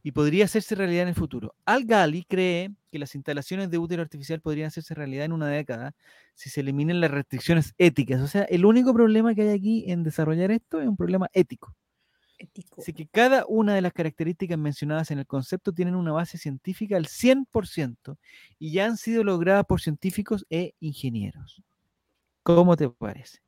Y 0.03 0.11
podría 0.11 0.45
hacerse 0.45 0.75
realidad 0.75 1.03
en 1.03 1.09
el 1.09 1.15
futuro. 1.15 1.55
Al 1.65 1.85
Gali 1.85 2.25
cree 2.25 2.71
que 2.91 2.99
las 2.99 3.15
instalaciones 3.15 3.69
de 3.69 3.77
útero 3.77 4.01
artificial 4.01 4.41
podrían 4.41 4.67
hacerse 4.67 4.93
realidad 4.93 5.25
en 5.25 5.31
una 5.31 5.47
década 5.47 5.93
si 6.35 6.49
se 6.49 6.59
eliminen 6.59 6.99
las 6.99 7.09
restricciones 7.09 7.73
éticas. 7.77 8.21
O 8.21 8.27
sea, 8.27 8.43
el 8.43 8.65
único 8.65 8.93
problema 8.93 9.33
que 9.33 9.43
hay 9.43 9.49
aquí 9.49 9.85
en 9.87 10.03
desarrollar 10.03 10.51
esto 10.51 10.81
es 10.81 10.87
un 10.87 10.97
problema 10.97 11.27
ético. 11.33 11.73
Ético. 12.43 12.81
Así 12.81 12.91
que 12.93 13.07
cada 13.07 13.45
una 13.47 13.73
de 13.73 13.81
las 13.81 13.93
características 13.93 14.57
mencionadas 14.57 15.11
en 15.11 15.19
el 15.19 15.25
concepto 15.25 15.71
tienen 15.71 15.95
una 15.95 16.11
base 16.11 16.37
científica 16.37 16.97
al 16.97 17.05
100% 17.07 18.17
y 18.59 18.71
ya 18.73 18.85
han 18.85 18.97
sido 18.97 19.23
logradas 19.23 19.65
por 19.65 19.79
científicos 19.79 20.45
e 20.49 20.73
ingenieros. 20.81 21.63
¿Cómo 22.43 22.75
te 22.75 22.89
parece? 22.89 23.39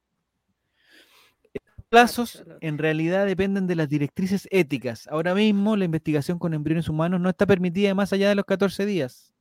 Los 1.53 1.86
plazos 1.89 2.43
en 2.62 2.77
realidad 2.77 3.25
dependen 3.25 3.67
de 3.67 3.75
las 3.75 3.89
directrices 3.89 4.47
éticas. 4.51 5.08
Ahora 5.08 5.36
mismo 5.36 5.75
la 5.75 5.86
investigación 5.86 6.39
con 6.39 6.53
embriones 6.53 6.88
humanos 6.89 7.19
no 7.19 7.29
está 7.29 7.45
permitida 7.45 7.93
más 7.93 8.13
allá 8.13 8.29
de 8.29 8.36
los 8.36 8.45
14 8.45 8.86
días. 8.86 9.34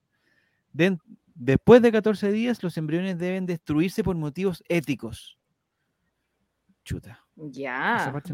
Después 1.35 1.83
de 1.83 1.93
14 1.93 2.33
días 2.33 2.63
los 2.63 2.77
embriones 2.77 3.19
deben 3.19 3.47
destruirse 3.47 4.03
por 4.03 4.17
motivos 4.17 4.63
éticos. 4.69 5.39
Chuta. 6.85 7.25
Esa 7.37 7.51
Ya. 7.51 8.11
parte 8.13 8.33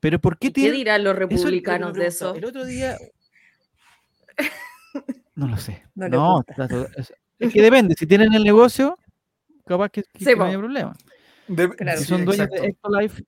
Pero 0.00 0.18
¿por 0.18 0.38
qué 0.38 0.46
¿Y 0.48 0.50
¿Qué 0.50 0.60
tiene 0.62 0.76
dirán 0.76 1.04
los 1.04 1.12
eso 1.12 1.20
republicanos 1.20 1.92
de 1.94 2.06
eso? 2.06 2.34
El 2.34 2.44
otro 2.44 2.64
día. 2.64 2.96
No 5.34 5.46
lo 5.48 5.56
sé. 5.56 5.82
No 5.94 6.08
No, 6.08 6.44
es, 6.96 7.12
es 7.38 7.52
que 7.52 7.62
depende. 7.62 7.94
Si 7.98 8.06
tienen 8.06 8.32
el 8.34 8.44
negocio, 8.44 8.98
capaz 9.66 9.90
que, 9.90 10.02
que- 10.02 10.18
Sí, 10.18 10.24
que 10.26 10.32
no 10.32 10.38
po. 10.38 10.44
haya 10.44 10.58
problema. 10.58 10.92
De- 11.48 11.68
Claro. 11.76 11.98
Si 11.98 12.04
sí, 12.04 12.08
son 12.10 12.24
dueños 12.24 12.46
exacto. 12.46 12.62
de 12.62 12.68
Ectolife. 12.68 13.24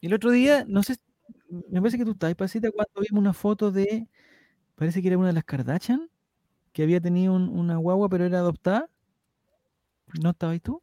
Y 0.00 0.06
el 0.06 0.14
otro 0.14 0.30
día, 0.30 0.64
no 0.68 0.82
sé, 0.82 0.96
me 1.70 1.80
parece 1.80 1.98
que 1.98 2.04
tú 2.04 2.12
estabas, 2.12 2.34
Pasita, 2.36 2.70
cuando 2.70 3.00
vimos 3.00 3.20
una 3.20 3.32
foto 3.32 3.70
de. 3.72 4.06
Parece 4.76 5.00
que 5.00 5.08
era 5.08 5.18
una 5.18 5.28
de 5.28 5.32
las 5.34 5.44
Kardashian, 5.44 6.08
que 6.72 6.82
había 6.82 7.00
tenido 7.00 7.32
un- 7.34 7.48
una 7.48 7.76
guagua, 7.76 8.08
pero 8.08 8.24
era 8.24 8.38
adoptada. 8.38 8.88
¿No 10.20 10.30
estabas 10.30 10.60
tú? 10.60 10.82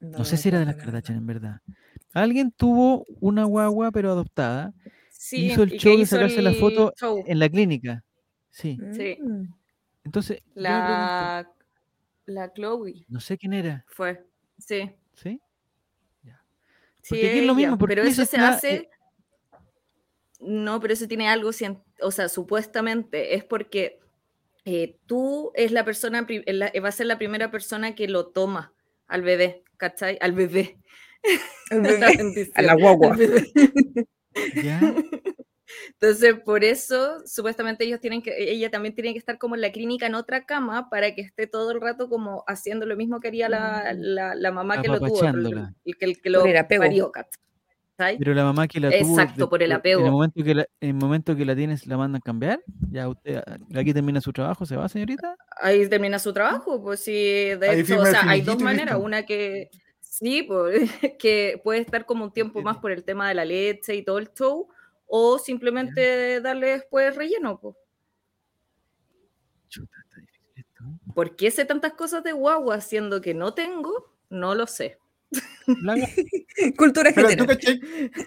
No, 0.00 0.24
sé 0.24 0.36
si 0.36 0.48
era 0.48 0.58
de 0.58 0.66
las 0.66 0.76
Kardashian, 0.76 1.18
en 1.18 1.26
verdad. 1.26 1.60
Alguien 2.14 2.52
tuvo 2.52 3.04
una 3.20 3.44
guagua, 3.44 3.90
pero 3.92 4.10
adoptada, 4.12 4.72
Sí, 5.10 5.46
hizo 5.46 5.62
el 5.64 5.74
y 5.74 5.78
show 5.78 5.96
de 5.96 6.02
hizo 6.02 6.16
sacarse 6.16 6.42
la 6.42 6.52
foto 6.54 6.92
show. 6.98 7.22
en 7.26 7.38
la 7.38 7.48
clínica. 7.48 8.04
Sí. 8.50 8.78
Sí. 8.92 9.18
Mm. 9.20 9.52
Entonces, 10.04 10.40
La, 10.54 11.50
la 12.26 12.52
Chloe 12.52 13.04
no 13.08 13.20
sé 13.20 13.36
quién 13.38 13.52
era, 13.54 13.84
fue. 13.88 14.24
Sí. 14.58 14.90
¿sí? 15.14 15.40
Sí, 17.02 17.08
Porque 17.10 17.28
aquí 17.30 17.38
es 17.40 17.46
lo 17.46 17.54
mismo, 17.54 17.76
porque 17.78 17.96
pero 17.96 18.06
eso 18.08 18.24
se 18.24 18.38
hace. 18.38 18.74
eh, 18.74 18.88
No, 20.40 20.80
pero 20.80 20.92
eso 20.94 21.06
tiene 21.08 21.28
algo, 21.28 21.50
o 22.00 22.10
sea, 22.10 22.28
supuestamente 22.28 23.34
es 23.34 23.44
porque 23.44 23.98
eh, 24.64 24.98
tú 25.06 25.52
es 25.54 25.70
la 25.72 25.84
persona, 25.84 26.22
va 26.26 26.88
a 26.88 26.92
ser 26.92 27.06
la 27.06 27.18
primera 27.18 27.50
persona 27.50 27.94
que 27.94 28.08
lo 28.08 28.26
toma 28.28 28.72
al 29.06 29.22
bebé, 29.22 29.64
¿cachai? 29.76 30.18
Al 30.20 30.32
bebé. 30.32 30.78
El 31.70 31.80
bebé, 31.80 32.50
a 32.54 32.62
la 32.62 32.74
guagua. 32.74 33.16
Entonces, 36.00 36.34
por 36.44 36.62
eso, 36.64 37.22
supuestamente 37.26 37.84
ellos 37.84 38.00
tienen 38.00 38.22
que, 38.22 38.32
ella 38.52 38.70
también 38.70 38.94
tiene 38.94 39.12
que 39.12 39.18
estar 39.18 39.38
como 39.38 39.54
en 39.54 39.60
la 39.60 39.72
clínica 39.72 40.06
en 40.06 40.14
otra 40.14 40.44
cama 40.44 40.88
para 40.90 41.14
que 41.14 41.22
esté 41.22 41.46
todo 41.46 41.72
el 41.72 41.80
rato 41.80 42.08
como 42.08 42.44
haciendo 42.46 42.86
lo 42.86 42.96
mismo 42.96 43.20
que 43.20 43.28
haría 43.28 43.48
la, 43.48 43.92
Mm. 43.94 43.98
la, 43.98 44.34
la 44.34 44.52
mamá 44.52 44.80
que 44.82 44.88
lo 44.88 45.00
tuvo, 45.00 45.24
el, 45.24 45.68
el 45.84 45.96
que, 45.96 46.04
el 46.04 46.20
que 46.20 46.30
lo 46.30 46.40
Por 46.40 46.50
el 46.50 46.56
apego. 46.58 46.82
parió. 46.82 47.12
Pero 47.96 48.34
la 48.34 48.44
mamá 48.44 48.66
que 48.68 48.80
la 48.80 48.90
tuvo. 48.90 49.18
Exacto, 49.20 49.48
por 49.48 49.62
el 49.62 49.70
después- 49.70 49.92
En 49.92 49.98
apego. 49.98 50.06
el 50.06 50.12
momento 50.12 50.44
que 50.44 50.54
la, 50.54 50.66
en 50.80 50.88
el 50.88 50.94
momento 50.94 51.36
que 51.36 51.44
la 51.44 51.54
tienes, 51.56 51.86
la 51.86 51.96
mandan 51.96 52.20
cambiar. 52.20 52.60
Ya 52.90 53.08
usted, 53.08 53.36
ah, 53.46 53.56
aquí 53.76 53.94
termina 53.94 54.20
su 54.20 54.32
trabajo, 54.32 54.66
¿se 54.66 54.76
va, 54.76 54.88
señorita? 54.88 55.36
Ahí 55.60 55.88
termina 55.88 56.18
su 56.18 56.32
trabajo, 56.32 56.82
pues 56.82 57.00
sí, 57.00 57.12
de 57.12 57.80
hecho, 57.80 58.00
o 58.00 58.04
sea, 58.06 58.28
hay 58.28 58.42
dos 58.42 58.60
maneras, 58.60 58.98
una 59.00 59.24
que 59.24 59.70
sí, 60.14 60.42
pues, 60.42 60.90
que 61.18 61.60
puede 61.62 61.80
estar 61.80 62.06
como 62.06 62.24
un 62.24 62.32
tiempo 62.32 62.62
más 62.62 62.78
por 62.78 62.92
el 62.92 63.04
tema 63.04 63.28
de 63.28 63.34
la 63.34 63.44
leche 63.44 63.94
y 63.94 64.04
todo 64.04 64.18
el 64.18 64.32
show, 64.32 64.68
o 65.06 65.38
simplemente 65.38 66.40
darle 66.40 66.68
después 66.68 67.14
relleno, 67.16 67.58
pues. 67.60 67.76
¿Por 71.14 71.34
qué 71.36 71.50
sé 71.50 71.64
tantas 71.64 71.94
cosas 71.94 72.22
de 72.22 72.32
guagua 72.32 72.80
siendo 72.80 73.20
que 73.20 73.34
no 73.34 73.54
tengo? 73.54 74.12
No 74.30 74.54
lo 74.54 74.66
sé. 74.66 74.98
Cultura 76.78 77.10
Pero 77.14 77.28
tú 77.28 77.30
general. 77.30 77.46
caché, 77.46 77.80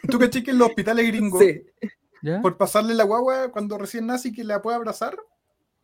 tú 0.09 0.19
caché 0.19 0.43
que 0.43 0.51
en 0.51 0.57
los 0.57 0.67
hospitales 0.69 1.07
gringos, 1.07 1.43
por 2.41 2.57
pasarle 2.57 2.95
la 2.95 3.03
guagua 3.03 3.51
cuando 3.51 3.77
recién 3.77 4.07
nace 4.07 4.29
y 4.29 4.33
que 4.33 4.43
la 4.43 4.61
pueda 4.61 4.75
abrazar, 4.75 5.17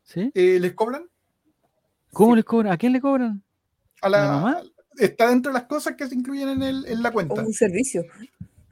¿Sí? 0.04 0.32
eh, 0.34 0.60
les 0.60 0.74
cobran 0.74 1.10
¿Cómo 2.12 2.36
les 2.36 2.44
cobran? 2.44 2.74
¿A 2.74 2.78
quién 2.78 2.92
le 2.92 3.00
cobran? 3.02 3.42
a 4.02 4.10
la, 4.10 4.18
¿A 4.18 4.22
la 4.22 4.32
mamá? 4.34 4.64
Está 4.98 5.30
dentro 5.30 5.52
de 5.52 5.60
las 5.60 5.68
cosas 5.68 5.96
que 5.96 6.08
se 6.08 6.16
incluyen 6.16 6.50
en, 6.50 6.64
el, 6.64 6.86
en 6.88 7.02
la 7.04 7.10
O 7.10 7.14
cuenta. 7.14 7.42
un 7.44 7.54
servicio. 7.54 8.04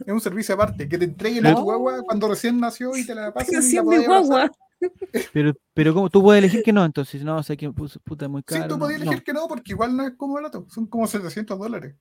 Es 0.06 0.12
un 0.14 0.22
servicio 0.22 0.56
aparte, 0.56 0.90
que 0.90 0.98
te 0.98 1.06
entreguen 1.06 1.46
a 1.46 1.52
tu 1.52 1.60
No. 1.60 1.64
guagua 1.64 2.02
cuando 2.04 2.28
recién 2.28 2.60
nació 2.60 2.96
y 2.98 3.06
te 3.06 3.14
la 3.14 3.32
pasen. 3.34 3.50
Pero 3.52 3.62
y 3.62 3.70
si 3.70 3.76
la 3.76 3.82
es 3.82 3.88
mi 3.88 4.06
guagua. 4.06 4.52
Pero, 5.32 5.54
pero 5.76 5.94
¿cómo? 5.94 6.10
Tú 6.10 6.24
puedes 6.24 6.40
elegir 6.44 6.64
que 6.64 6.74
no, 6.74 6.84
entonces. 6.84 7.24
No, 7.24 7.44
sé 7.44 7.56
que 7.56 7.70
puso- 7.70 8.00
puta 8.04 8.28
muy 8.28 8.42
caro. 8.42 8.64
Sí, 8.64 8.68
tú 8.68 8.76
no, 8.76 8.80
podías 8.80 9.00
no. 9.00 9.06
elegir 9.06 9.24
que 9.24 9.32
no, 9.32 9.48
porque 9.48 9.74
igual 9.74 9.96
no 9.96 10.08
es 10.08 10.14
como 10.18 10.34
barato. 10.34 10.66
Son 10.72 10.88
como 10.88 11.06
700 11.06 11.60
dólares. 11.60 11.96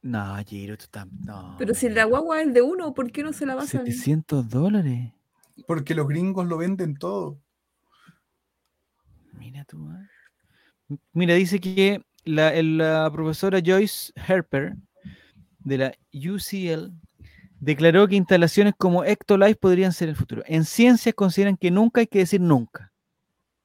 No, 0.00 0.36
Giro, 0.46 0.76
tú 0.78 0.84
estás. 0.84 1.08
No. 1.26 1.56
Pero 1.58 1.74
si 1.74 1.88
la 1.88 2.04
guagua 2.04 2.42
es 2.42 2.54
de 2.54 2.62
uno, 2.62 2.94
¿por 2.94 3.10
qué 3.10 3.24
no 3.24 3.32
se 3.32 3.44
la 3.44 3.56
vas 3.56 3.64
a 3.74 3.78
700 3.78 4.48
dólares. 4.48 5.12
Porque 5.66 5.96
los 5.96 6.06
gringos 6.06 6.46
lo 6.46 6.58
venden 6.58 6.94
todo. 6.96 7.40
Mira 9.32 9.64
tú. 9.64 9.88
M- 10.88 10.98
Mira, 11.12 11.34
dice 11.34 11.60
que 11.60 12.04
la, 12.30 13.10
profesora 13.12 13.60
Joyce 13.64 14.12
Herper 14.14 14.76
de 15.58 15.78
la 15.78 15.92
UCL 16.12 16.92
declaró 17.58 18.08
que 18.08 18.16
instalaciones 18.16 18.74
como 18.76 19.04
Ectolife 19.04 19.56
podrían 19.56 19.92
ser 19.92 20.08
el 20.08 20.16
futuro. 20.16 20.42
En 20.46 20.64
ciencias 20.64 21.14
consideran 21.14 21.56
que 21.56 21.70
nunca 21.70 22.00
hay 22.00 22.06
que 22.06 22.20
decir 22.20 22.40
nunca. 22.40 22.92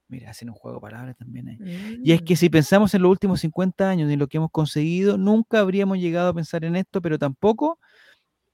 Mira, 0.08 0.30
hacen 0.30 0.50
un 0.50 0.56
juego 0.56 0.78
de 0.78 0.82
palabras 0.82 1.18
también 1.18 1.48
ahí. 1.50 2.00
Y 2.04 2.12
es 2.12 2.22
Mm. 2.22 2.26
que 2.26 2.36
si 2.36 2.50
pensamos 2.50 2.94
en 2.94 3.02
los 3.02 3.10
últimos 3.10 3.40
50 3.40 3.90
años 3.90 4.10
y 4.10 4.14
en 4.14 4.20
lo 4.20 4.28
que 4.28 4.38
hemos 4.38 4.52
conseguido, 4.52 5.18
nunca 5.18 5.60
habríamos 5.60 5.98
llegado 5.98 6.30
a 6.30 6.34
pensar 6.34 6.64
en 6.64 6.76
esto, 6.76 7.02
pero 7.02 7.18
tampoco 7.18 7.80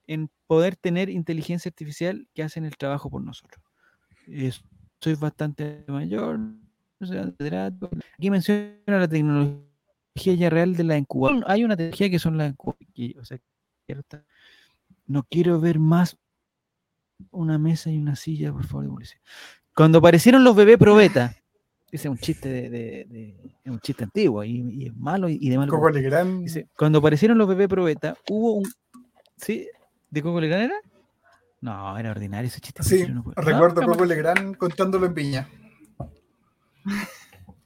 en 0.07 0.29
poder 0.47 0.75
tener 0.75 1.09
inteligencia 1.09 1.69
artificial 1.69 2.27
que 2.33 2.43
hacen 2.43 2.63
el 2.65 2.77
trabajo 2.77 3.09
por 3.09 3.23
nosotros. 3.23 3.63
Soy 4.99 5.15
bastante 5.15 5.83
mayor. 5.87 6.39
o 6.99 7.05
sea, 7.05 7.23
catedrático. 7.25 7.89
Aquí 8.17 8.29
menciona 8.29 8.75
la 8.85 9.07
tecnología 9.07 9.70
ya 10.15 10.49
real 10.49 10.75
de 10.75 10.83
la 10.83 10.97
incubadora. 10.97 11.45
Hay 11.47 11.63
una 11.63 11.75
tecnología 11.77 12.09
que 12.09 12.19
son 12.19 12.37
las 12.37 12.51
incubadoras. 12.51 12.87
O 13.19 13.25
sea, 13.25 13.39
no 15.07 15.23
quiero 15.29 15.59
ver 15.59 15.79
más 15.79 16.17
una 17.31 17.57
mesa 17.57 17.89
y 17.91 17.97
una 17.97 18.15
silla, 18.15 18.51
por 18.51 18.65
favor. 18.65 19.01
de. 19.03 19.19
Cuando 19.75 19.99
aparecieron 19.99 20.43
los 20.43 20.55
bebés 20.55 20.77
probeta, 20.77 21.35
ese 21.91 22.07
es 22.07 22.11
un 22.11 22.17
chiste 22.17 22.49
de, 22.49 22.69
de- 22.69 23.05
de- 23.09 23.35
es 23.63 23.71
un 23.71 23.79
chiste 23.79 24.03
antiguo 24.03 24.43
y, 24.43 24.59
y 24.69 24.85
es 24.87 24.95
malo 24.95 25.27
y, 25.29 25.37
y 25.41 25.49
de 25.49 25.57
mal 25.57 25.67
Coco 25.69 25.83
gusto. 25.83 25.97
Legrand. 25.99 26.43
Dice, 26.43 26.67
cuando 26.77 26.99
aparecieron 26.99 27.37
los 27.37 27.47
bebés 27.47 27.67
probeta, 27.67 28.15
hubo 28.29 28.53
un. 28.53 28.71
¿Sí? 29.37 29.67
¿De 30.09 30.21
Coco 30.21 30.39
Legrand 30.41 30.63
era? 30.65 30.75
No, 31.61 31.97
era 31.97 32.11
ordinario 32.11 32.47
ese 32.47 32.59
chiste. 32.59 32.81
Sí, 32.83 33.05
no 33.07 33.23
recuerdo 33.35 33.81
No, 33.81 33.87
Coco. 33.87 34.05
Legrand 34.05 34.55
contándolo 34.57 35.05
en 35.05 35.13
Viña. 35.13 35.47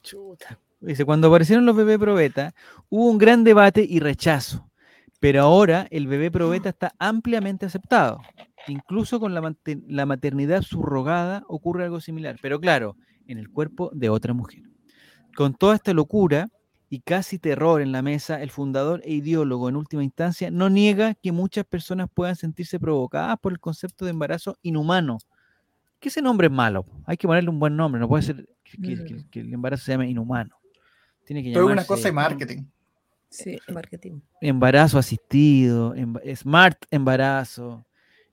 Chuta. 0.02 0.60
Dice, 0.80 1.06
cuando 1.06 1.28
aparecieron 1.28 1.66
los 1.66 1.76
bebés 1.76 1.98
probeta, 1.98 2.54
hubo 2.90 3.10
un 3.10 3.18
gran 3.18 3.44
debate 3.44 3.86
y 3.88 4.00
rechazo. 4.00 4.70
Pero 5.20 5.42
ahora 5.42 5.88
el 5.90 6.08
bebé 6.08 6.30
probeta 6.30 6.70
está 6.70 6.94
ampliamente 7.00 7.66
aceptado. 7.66 8.20
Incluso 8.68 9.20
con 9.20 9.34
la, 9.34 10.06
maternidad 10.06 10.62
subrogada 10.62 11.44
ocurre 11.48 11.86
algo 11.86 12.00
similar. 12.02 12.38
Pero 12.42 12.60
claro, 12.60 12.98
en 13.28 13.38
el 13.38 13.50
cuerpo 13.50 13.90
de 13.94 14.10
otra 14.10 14.34
mujer. 14.34 14.64
Con 15.36 15.54
toda 15.54 15.76
esta 15.76 15.94
locura 15.94 16.50
y 16.90 17.00
casi 17.00 17.40
terror 17.40 17.82
en 17.82 17.92
la 17.92 18.02
mesa, 18.02 18.42
el 18.42 18.52
fundador 18.52 19.02
e 19.04 19.14
ideólogo 19.14 19.70
en 19.70 19.76
última 19.76 20.04
instancia 20.04 20.52
no 20.52 20.70
niega 20.70 21.16
que 21.16 21.32
muchas 21.32 21.66
personas 21.66 22.08
puedan 22.14 22.36
sentirse 22.36 22.80
provocadas 22.80 23.38
por 23.40 23.52
el 23.52 23.60
concepto 23.60 24.06
de 24.06 24.12
embarazo 24.12 24.58
inhumano. 24.62 25.18
Que 26.00 26.10
ese 26.10 26.22
nombre 26.22 26.48
es 26.48 26.54
malo. 26.54 26.86
Hay 27.06 27.18
que 27.18 27.28
ponerle 27.28 27.50
un 27.50 27.60
buen 27.60 27.76
nombre. 27.76 28.00
No 28.00 28.08
puede 28.08 28.24
ser 28.24 28.48
que- 28.64 29.26
que 29.32 29.40
el 29.40 29.54
embarazo 29.54 29.86
se 29.86 29.94
llame 29.94 30.10
inhumano. 30.10 30.56
Tiene 31.26 31.44
que 31.44 31.54
Todo 31.54 31.68
es 31.68 31.74
una 31.74 31.86
cosa 31.86 32.08
de 32.08 32.12
marketing. 32.12 32.64
Sí, 33.30 33.58
marketing. 33.74 34.20
embarazo 34.42 34.98
asistido, 34.98 35.94
smart 36.36 36.86
embarazo. 36.92 37.86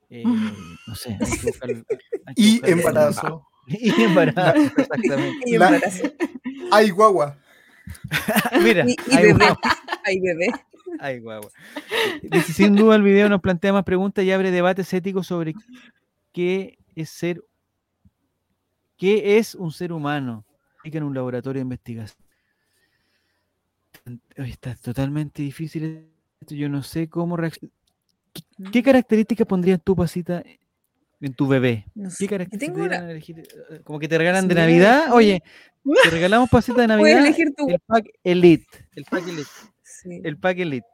eh, 0.09 0.23
no 0.25 0.95
sé. 0.95 1.17
hay 1.19 1.31
que 1.39 1.47
buscar- 1.47 1.69
hay 2.25 2.35
que 2.35 2.41
Y 2.41 2.61
embarazo. 2.71 3.47
Y 3.67 4.01
embarazo, 4.03 4.59
exactamente. 4.77 5.49
Y 5.49 5.57
La- 5.57 5.67
embarazo. 5.75 6.11
Ay, 6.71 6.89
guagua. 6.89 7.37
Mira, 8.61 8.85
Y, 8.87 8.95
y 9.11 9.15
ahí 9.15 9.23
bebé. 9.27 9.45
guau, 9.45 9.57
Ay, 10.05 10.19
bebé. 10.19 10.47
ahí 10.99 11.19
guagua. 11.19 11.49
Dice, 12.21 12.53
sin 12.53 12.75
duda 12.75 12.95
el 12.95 13.03
video 13.03 13.27
nos 13.29 13.41
plantea 13.41 13.73
más 13.73 13.83
preguntas 13.83 14.23
y 14.23 14.31
abre 14.31 14.51
debates 14.51 14.93
éticos 14.93 15.27
sobre 15.27 15.53
qué 16.31 16.77
es 16.95 17.09
ser, 17.09 17.43
qué 18.97 19.37
es 19.37 19.55
un 19.55 19.71
ser 19.71 19.91
humano 19.93 20.45
en 20.83 21.03
un 21.03 21.13
laboratorio 21.13 21.59
de 21.59 21.63
investigación. 21.63 22.23
Está 24.35 24.75
totalmente 24.75 25.41
difícil 25.41 26.09
esto, 26.41 26.55
yo 26.55 26.67
no 26.69 26.83
sé 26.83 27.07
cómo 27.07 27.37
reaccionar. 27.37 27.73
¿Qué, 28.33 28.41
qué 28.71 28.83
características 28.83 29.47
pondrías 29.47 29.79
tú, 29.83 29.95
Pasita, 29.95 30.43
en 31.21 31.33
tu 31.33 31.47
bebé? 31.47 31.85
No 31.95 32.09
¿Qué 32.09 32.15
sé. 32.15 32.23
Yo 32.25 32.29
características 32.29 32.77
una- 32.77 33.11
elegir? 33.11 33.39
Eh, 33.39 33.81
Como 33.83 33.99
que 33.99 34.07
te 34.07 34.17
regalan 34.17 34.47
de 34.47 34.55
Navidad. 34.55 35.13
Oye, 35.13 35.41
te 36.03 36.09
regalamos 36.09 36.49
pasita 36.49 36.81
de 36.81 36.87
Puedes 36.87 37.15
Navidad. 37.15 37.25
elegir 37.27 37.53
tú. 37.55 37.69
El 37.69 37.79
pack 37.79 38.07
Elite. 38.23 38.65
El 38.95 39.05
pack 39.05 39.27
Elite. 39.27 39.49
Sí. 39.83 40.21
El 40.23 40.37
pack 40.37 40.57
Elite. 40.59 40.87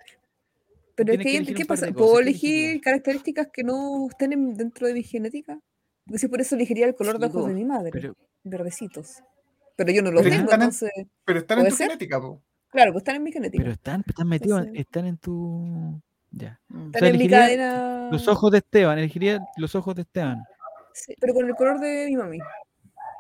Pero 0.96 1.14
es 1.14 1.20
que, 1.20 1.46
que 1.46 1.54
¿qué 1.54 1.66
pasa? 1.66 1.92
¿Puedo 1.94 2.16
¿qué 2.18 2.22
elegir 2.24 2.82
características 2.82 3.48
que 3.54 3.64
no 3.64 4.08
estén 4.10 4.34
en- 4.34 4.54
dentro 4.56 4.86
de 4.86 4.94
mi 4.94 5.02
genética? 5.04 5.58
Porque 6.06 6.20
si 6.20 6.28
por 6.28 6.42
eso 6.42 6.56
elegiría 6.56 6.86
el 6.86 6.96
color 6.96 7.18
de 7.20 7.28
ojos 7.28 7.48
de 7.48 7.54
mi 7.54 7.64
madre, 7.66 7.92
Pero, 7.92 8.16
verdecitos. 8.44 9.24
Pero 9.78 9.92
yo 9.94 10.02
no 10.02 10.12
los 10.12 10.24
Pero 10.24 10.36
tengo, 10.36 10.46
están 10.46 10.60
en- 10.62 10.64
entonces, 10.66 10.92
Pero 11.24 11.40
están 11.40 11.60
en 11.60 11.64
¿Puede 11.64 11.72
tu 11.72 11.78
ser? 11.78 11.88
genética, 11.88 12.20
po. 12.20 12.44
Claro, 12.70 12.92
pues 12.94 13.02
están 13.02 13.16
en 13.18 13.24
mi 13.24 13.32
genética. 13.32 13.62
pero 13.64 13.74
están, 13.74 14.04
están 14.08 14.28
metidos, 14.28 14.60
Entonces- 14.60 14.82
están 14.86 15.06
en 15.06 15.18
tu. 15.18 16.02
Ya. 16.32 16.60
Mm. 16.68 16.86
están 16.88 17.00
sea, 17.00 17.10
en 17.10 17.18
mi 17.18 17.30
cadena. 17.30 18.10
Los 18.12 18.28
ojos 18.28 18.52
de 18.52 18.60
Esteban, 18.60 18.98
elegiría 19.00 19.40
los 19.58 19.74
ojos 19.76 19.96
de 19.96 20.04
Esteban. 20.04 20.44
Sí, 20.94 21.16
pero 21.20 21.34
con 21.34 21.46
el 21.48 21.56
color 21.56 21.80
de 21.80 22.06
mi 22.08 22.16
mami. 22.16 22.40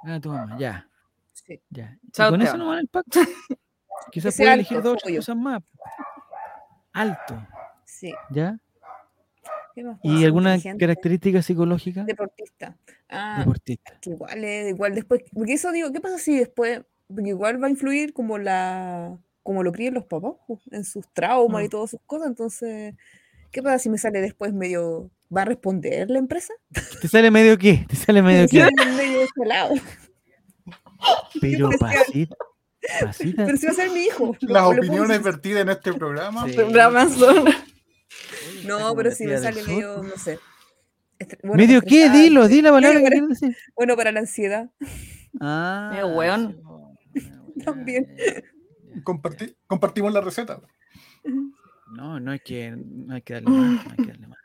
Ah, 0.03 0.19
tu 0.21 0.29
mamá, 0.29 0.57
ya, 0.59 0.87
Sí. 1.33 1.59
ya. 1.69 1.97
Chao, 2.11 2.31
con 2.31 2.41
eso 2.41 2.57
no 2.57 2.67
van 2.67 2.79
el 2.79 2.87
pack. 2.87 3.05
Quizás 4.11 4.39
alto, 4.39 4.51
elegir 4.53 4.81
dos 4.81 5.01
cosas 5.03 5.35
más. 5.35 5.61
Alto, 6.93 7.45
Sí. 7.85 8.13
¿ya? 8.31 8.57
¿Qué 9.75 9.83
más 9.83 9.99
puedo 10.01 10.19
¿Y 10.19 10.25
alguna 10.25 10.57
característica 10.79 11.41
psicológica? 11.41 12.03
Deportista. 12.03 12.75
Ah, 13.07 13.37
Deportista. 13.39 13.93
que 14.01 14.09
igual, 14.11 14.43
es- 14.43 14.69
igual 14.69 14.95
después. 14.95 15.21
Porque 15.33 15.53
eso 15.53 15.71
digo, 15.71 15.91
¿qué 15.91 16.01
pasa 16.01 16.17
si 16.17 16.37
después? 16.37 16.81
Porque 17.07 17.29
igual 17.29 17.61
va 17.61 17.67
a 17.67 17.69
influir 17.71 18.13
como 18.13 18.37
la. 18.37 19.17
Como 19.43 19.63
lo 19.63 19.71
crían 19.71 19.93
los 19.93 20.05
papás, 20.05 20.33
en 20.71 20.83
sus 20.83 21.07
traumas 21.13 21.63
y 21.63 21.67
Mm. 21.67 21.69
todas 21.69 21.89
sus 21.91 21.99
cosas. 22.05 22.27
Entonces, 22.27 22.95
¿qué 23.51 23.61
pasa 23.63 23.79
si 23.79 23.89
me 23.89 23.97
sale 23.97 24.21
después 24.21 24.53
medio. 24.53 25.09
¿Va 25.35 25.43
a 25.43 25.45
responder 25.45 26.09
la 26.09 26.17
empresa? 26.17 26.53
¿Te 27.01 27.07
sale 27.07 27.29
medio 27.29 27.55
qué? 27.59 27.85
¿Te 27.87 27.95
sale 27.95 28.23
medio 28.23 28.41
Me 28.43 28.47
qué? 28.49 28.61
sale 28.61 28.91
medio 28.97 29.27
salado. 29.35 29.75
Pero 31.41 31.69
pasita, 31.79 32.35
pasita. 33.01 33.45
Pero 33.45 33.57
si 33.57 33.65
va 33.67 33.71
a 33.71 33.75
ser 33.75 33.91
mi 33.91 33.99
hijo. 34.05 34.35
Las 34.41 34.63
opiniones 34.63 35.21
vertidas 35.23 35.61
en 35.61 35.69
este 35.69 35.93
programa. 35.93 36.45
Sí. 36.47 36.53
Son- 36.53 37.45
No, 38.65 38.95
pero 38.95 39.11
si 39.11 39.25
me 39.25 39.37
sale 39.37 39.61
sur. 39.61 39.69
medio, 39.69 40.03
no 40.03 40.17
sé. 40.17 40.39
bueno, 41.43 41.55
¿Medio 41.57 41.81
qué? 41.81 42.09
Dilo, 42.09 42.47
di 42.47 42.61
la 42.63 42.71
palabra 42.71 42.99
que 42.99 43.21
decir. 43.21 43.55
Bueno, 43.75 43.95
para 43.95 44.11
la 44.11 44.21
ansiedad. 44.21 44.69
Ah, 45.39 45.89
Medio 45.93 46.07
weón. 46.07 46.59
También. 47.63 48.07
Ya. 48.95 49.01
Comparti- 49.03 49.55
compartimos 49.67 50.11
la 50.13 50.21
receta. 50.21 50.59
No, 51.91 52.19
no 52.19 52.31
hay 52.31 52.39
que, 52.39 52.71
no 52.77 53.13
hay 53.15 53.21
que 53.21 53.33
darle 53.35 53.49
más. 53.49 53.85
no 53.85 53.91
hay 53.91 53.97
que 53.97 54.07
darle 54.11 54.27
más. 54.27 54.39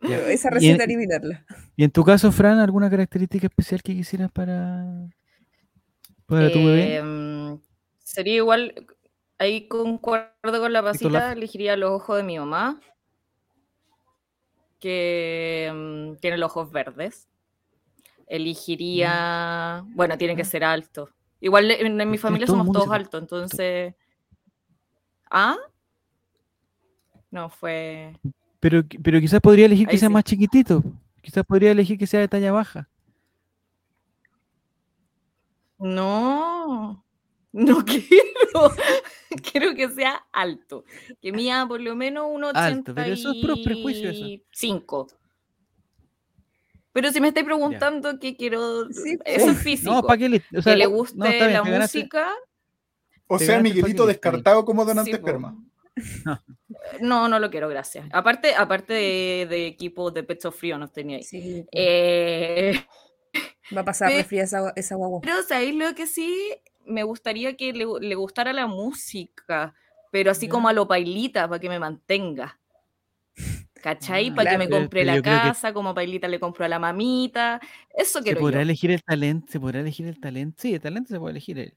Esa 0.28 0.48
en- 0.48 0.54
receta 0.54 0.84
eliminarla. 0.84 1.44
Y 1.76 1.84
en 1.84 1.90
tu 1.90 2.04
caso, 2.04 2.32
Fran, 2.32 2.58
¿alguna 2.58 2.88
característica 2.90 3.46
especial 3.46 3.82
que 3.82 3.94
quisieras 3.94 4.30
para, 4.32 4.84
para 6.26 6.50
tu 6.52 6.58
bebé? 6.58 6.96
Em, 6.96 7.60
sería 7.98 8.36
igual, 8.36 8.74
ahí 9.38 9.68
concuerdo 9.68 10.32
con 10.42 10.72
la 10.72 10.82
pasita, 10.82 11.32
elegiría 11.32 11.76
los 11.76 11.90
ojos 11.92 12.16
de 12.16 12.22
mi 12.24 12.38
mamá, 12.38 12.80
que 14.78 15.66
em, 15.68 16.16
tiene 16.16 16.38
los 16.38 16.50
ojos 16.50 16.70
verdes. 16.72 17.28
Elegiría, 18.26 19.84
bueno, 19.88 20.16
tiene 20.16 20.36
que 20.36 20.44
ser 20.44 20.64
alto. 20.64 21.10
Igual 21.40 21.70
en, 21.70 22.00
en 22.00 22.10
mi 22.10 22.18
familia 22.18 22.46
todo 22.46 22.58
somos 22.58 22.72
todos 22.72 22.90
altos, 22.90 23.20
entonces... 23.22 23.94
¿Ah? 25.30 25.56
No, 27.30 27.48
fue... 27.48 28.14
Pero, 28.58 28.82
pero 29.02 29.20
quizás 29.20 29.40
podría 29.40 29.66
elegir 29.66 29.88
que 29.88 29.96
sea 29.96 30.08
sí. 30.08 30.12
más 30.12 30.24
chiquitito. 30.24 30.82
Quizás 31.22 31.44
podría 31.46 31.70
elegir 31.70 31.98
que 31.98 32.06
sea 32.06 32.20
de 32.20 32.28
talla 32.28 32.52
baja. 32.52 32.88
No, 35.78 37.02
no 37.52 37.84
quiero. 37.84 38.74
quiero 39.50 39.74
que 39.74 39.88
sea 39.88 40.26
alto. 40.30 40.84
Que 41.22 41.32
mida 41.32 41.66
por 41.66 41.80
lo 41.80 41.96
menos 41.96 42.26
un 42.30 42.44
Alto, 42.44 42.94
pero 42.94 43.12
eso 43.12 43.32
es 43.32 43.38
puro 43.40 43.54
prejuicio, 43.64 44.10
eso. 44.10 44.24
85. 44.24 45.08
Pero 46.92 47.10
si 47.12 47.20
me 47.20 47.28
estáis 47.28 47.46
preguntando 47.46 48.18
qué 48.18 48.36
quiero, 48.36 48.86
Sí, 48.90 49.16
eso 49.24 49.46
Sí. 49.46 49.50
es 49.52 49.58
físico. 49.58 49.92
No, 49.92 50.02
¿para 50.02 50.18
qué 50.18 50.28
le, 50.28 50.42
o 50.56 50.60
sea, 50.62 50.72
que 50.72 50.76
le 50.78 50.86
guste 50.86 51.28
bien, 51.28 51.52
la 51.52 51.62
ganaste- 51.62 51.98
música. 51.98 52.28
O 53.28 53.38
sea, 53.38 53.60
Miguelito 53.60 54.06
descartado 54.06 54.64
como 54.64 54.84
donante 54.84 55.10
Sí, 55.12 55.16
esperma. 55.16 55.56
No, 57.00 57.28
no 57.28 57.38
lo 57.38 57.50
quiero, 57.50 57.68
gracias. 57.68 58.06
Aparte, 58.12 58.54
aparte 58.54 58.92
de, 58.92 59.46
de 59.50 59.66
equipo 59.66 60.10
de 60.10 60.22
pecho 60.22 60.50
frío, 60.52 60.78
no 60.78 60.88
tenía 60.88 61.16
ahí. 61.18 61.22
Sí, 61.24 61.66
Eh, 61.72 62.72
va 63.76 63.82
a 63.82 63.84
pasar 63.84 64.08
pe- 64.10 64.18
resfriada 64.18 64.44
esa, 64.44 64.72
esa 64.76 64.94
guagua. 64.96 65.20
Pero, 65.22 65.42
¿sabéis 65.42 65.74
lo 65.74 65.94
que 65.94 66.06
sí? 66.06 66.54
Me 66.86 67.02
gustaría 67.02 67.56
que 67.56 67.72
le, 67.72 67.86
le 68.00 68.14
gustara 68.14 68.52
la 68.52 68.66
música, 68.66 69.74
pero 70.10 70.30
así 70.30 70.48
como 70.48 70.68
a 70.68 70.72
lo 70.72 70.88
pailita, 70.88 71.48
para 71.48 71.60
que 71.60 71.68
me 71.68 71.78
mantenga. 71.78 72.58
¿Cachai? 73.82 74.28
Ah, 74.30 74.34
para 74.34 74.50
claro. 74.50 74.64
que 74.64 74.68
me 74.70 74.78
compre 74.80 75.04
la 75.04 75.14
que- 75.16 75.22
casa, 75.22 75.72
como 75.72 75.94
pailita 75.94 76.28
le 76.28 76.38
compro 76.40 76.64
a 76.64 76.68
la 76.68 76.78
mamita. 76.78 77.60
Eso 77.94 78.18
¿Se 78.18 78.24
quiero 78.24 78.40
podrá 78.40 78.58
yo. 78.58 78.62
elegir 78.62 78.90
el 78.90 79.02
talento? 79.02 79.46
¿Se 79.50 79.58
podrá 79.60 79.80
elegir 79.80 80.06
el 80.06 80.20
talento? 80.20 80.56
Sí, 80.60 80.74
el 80.74 80.80
talento 80.80 81.08
se 81.08 81.18
puede 81.18 81.32
elegir. 81.32 81.58
eh. 81.58 81.74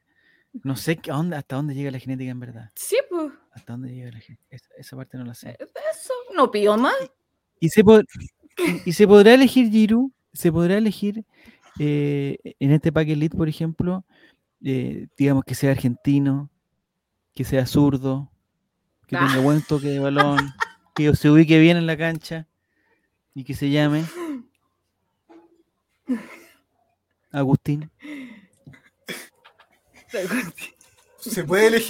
No 0.63 0.75
sé 0.75 0.97
qué 0.97 1.11
onda, 1.11 1.37
hasta 1.39 1.55
dónde 1.55 1.73
llega 1.73 1.89
la 1.89 1.97
genética 1.99 2.29
en 2.29 2.39
verdad. 2.39 2.71
Sí, 2.75 2.97
pues, 3.09 3.31
Hasta 3.53 3.73
dónde 3.73 3.93
llega 3.93 4.11
la 4.11 4.19
genética. 4.19 4.47
Esa, 4.55 4.69
esa 4.77 4.95
parte 4.97 5.17
no 5.17 5.25
la 5.25 5.33
sé. 5.33 5.57
eso, 5.59 6.13
no 6.35 6.51
pido 6.51 6.77
más. 6.77 6.93
¿Y 7.59 7.69
se, 7.69 7.83
pod- 7.83 8.05
y, 8.85 8.91
se 8.93 9.07
podrá 9.07 9.33
elegir 9.33 9.71
Giru? 9.71 10.11
¿Se 10.33 10.51
podrá 10.51 10.77
elegir 10.77 11.23
eh, 11.79 12.37
en 12.59 12.71
este 12.71 12.91
pack 12.91 13.07
Elite, 13.07 13.35
por 13.37 13.47
ejemplo, 13.49 14.05
eh, 14.63 15.07
digamos 15.17 15.43
que 15.43 15.55
sea 15.55 15.71
argentino, 15.71 16.51
que 17.33 17.43
sea 17.45 17.65
zurdo, 17.65 18.31
que 19.07 19.15
tenga 19.17 19.39
buen 19.39 19.61
toque 19.63 19.87
de 19.87 19.99
balón, 19.99 20.37
que 20.93 21.15
se 21.15 21.29
ubique 21.29 21.59
bien 21.59 21.77
en 21.77 21.87
la 21.87 21.97
cancha 21.97 22.47
y 23.33 23.43
que 23.43 23.53
se 23.55 23.69
llame 23.69 24.05
Agustín. 27.31 27.89
Se 31.17 31.45
puede 31.45 31.67
elegir 31.67 31.81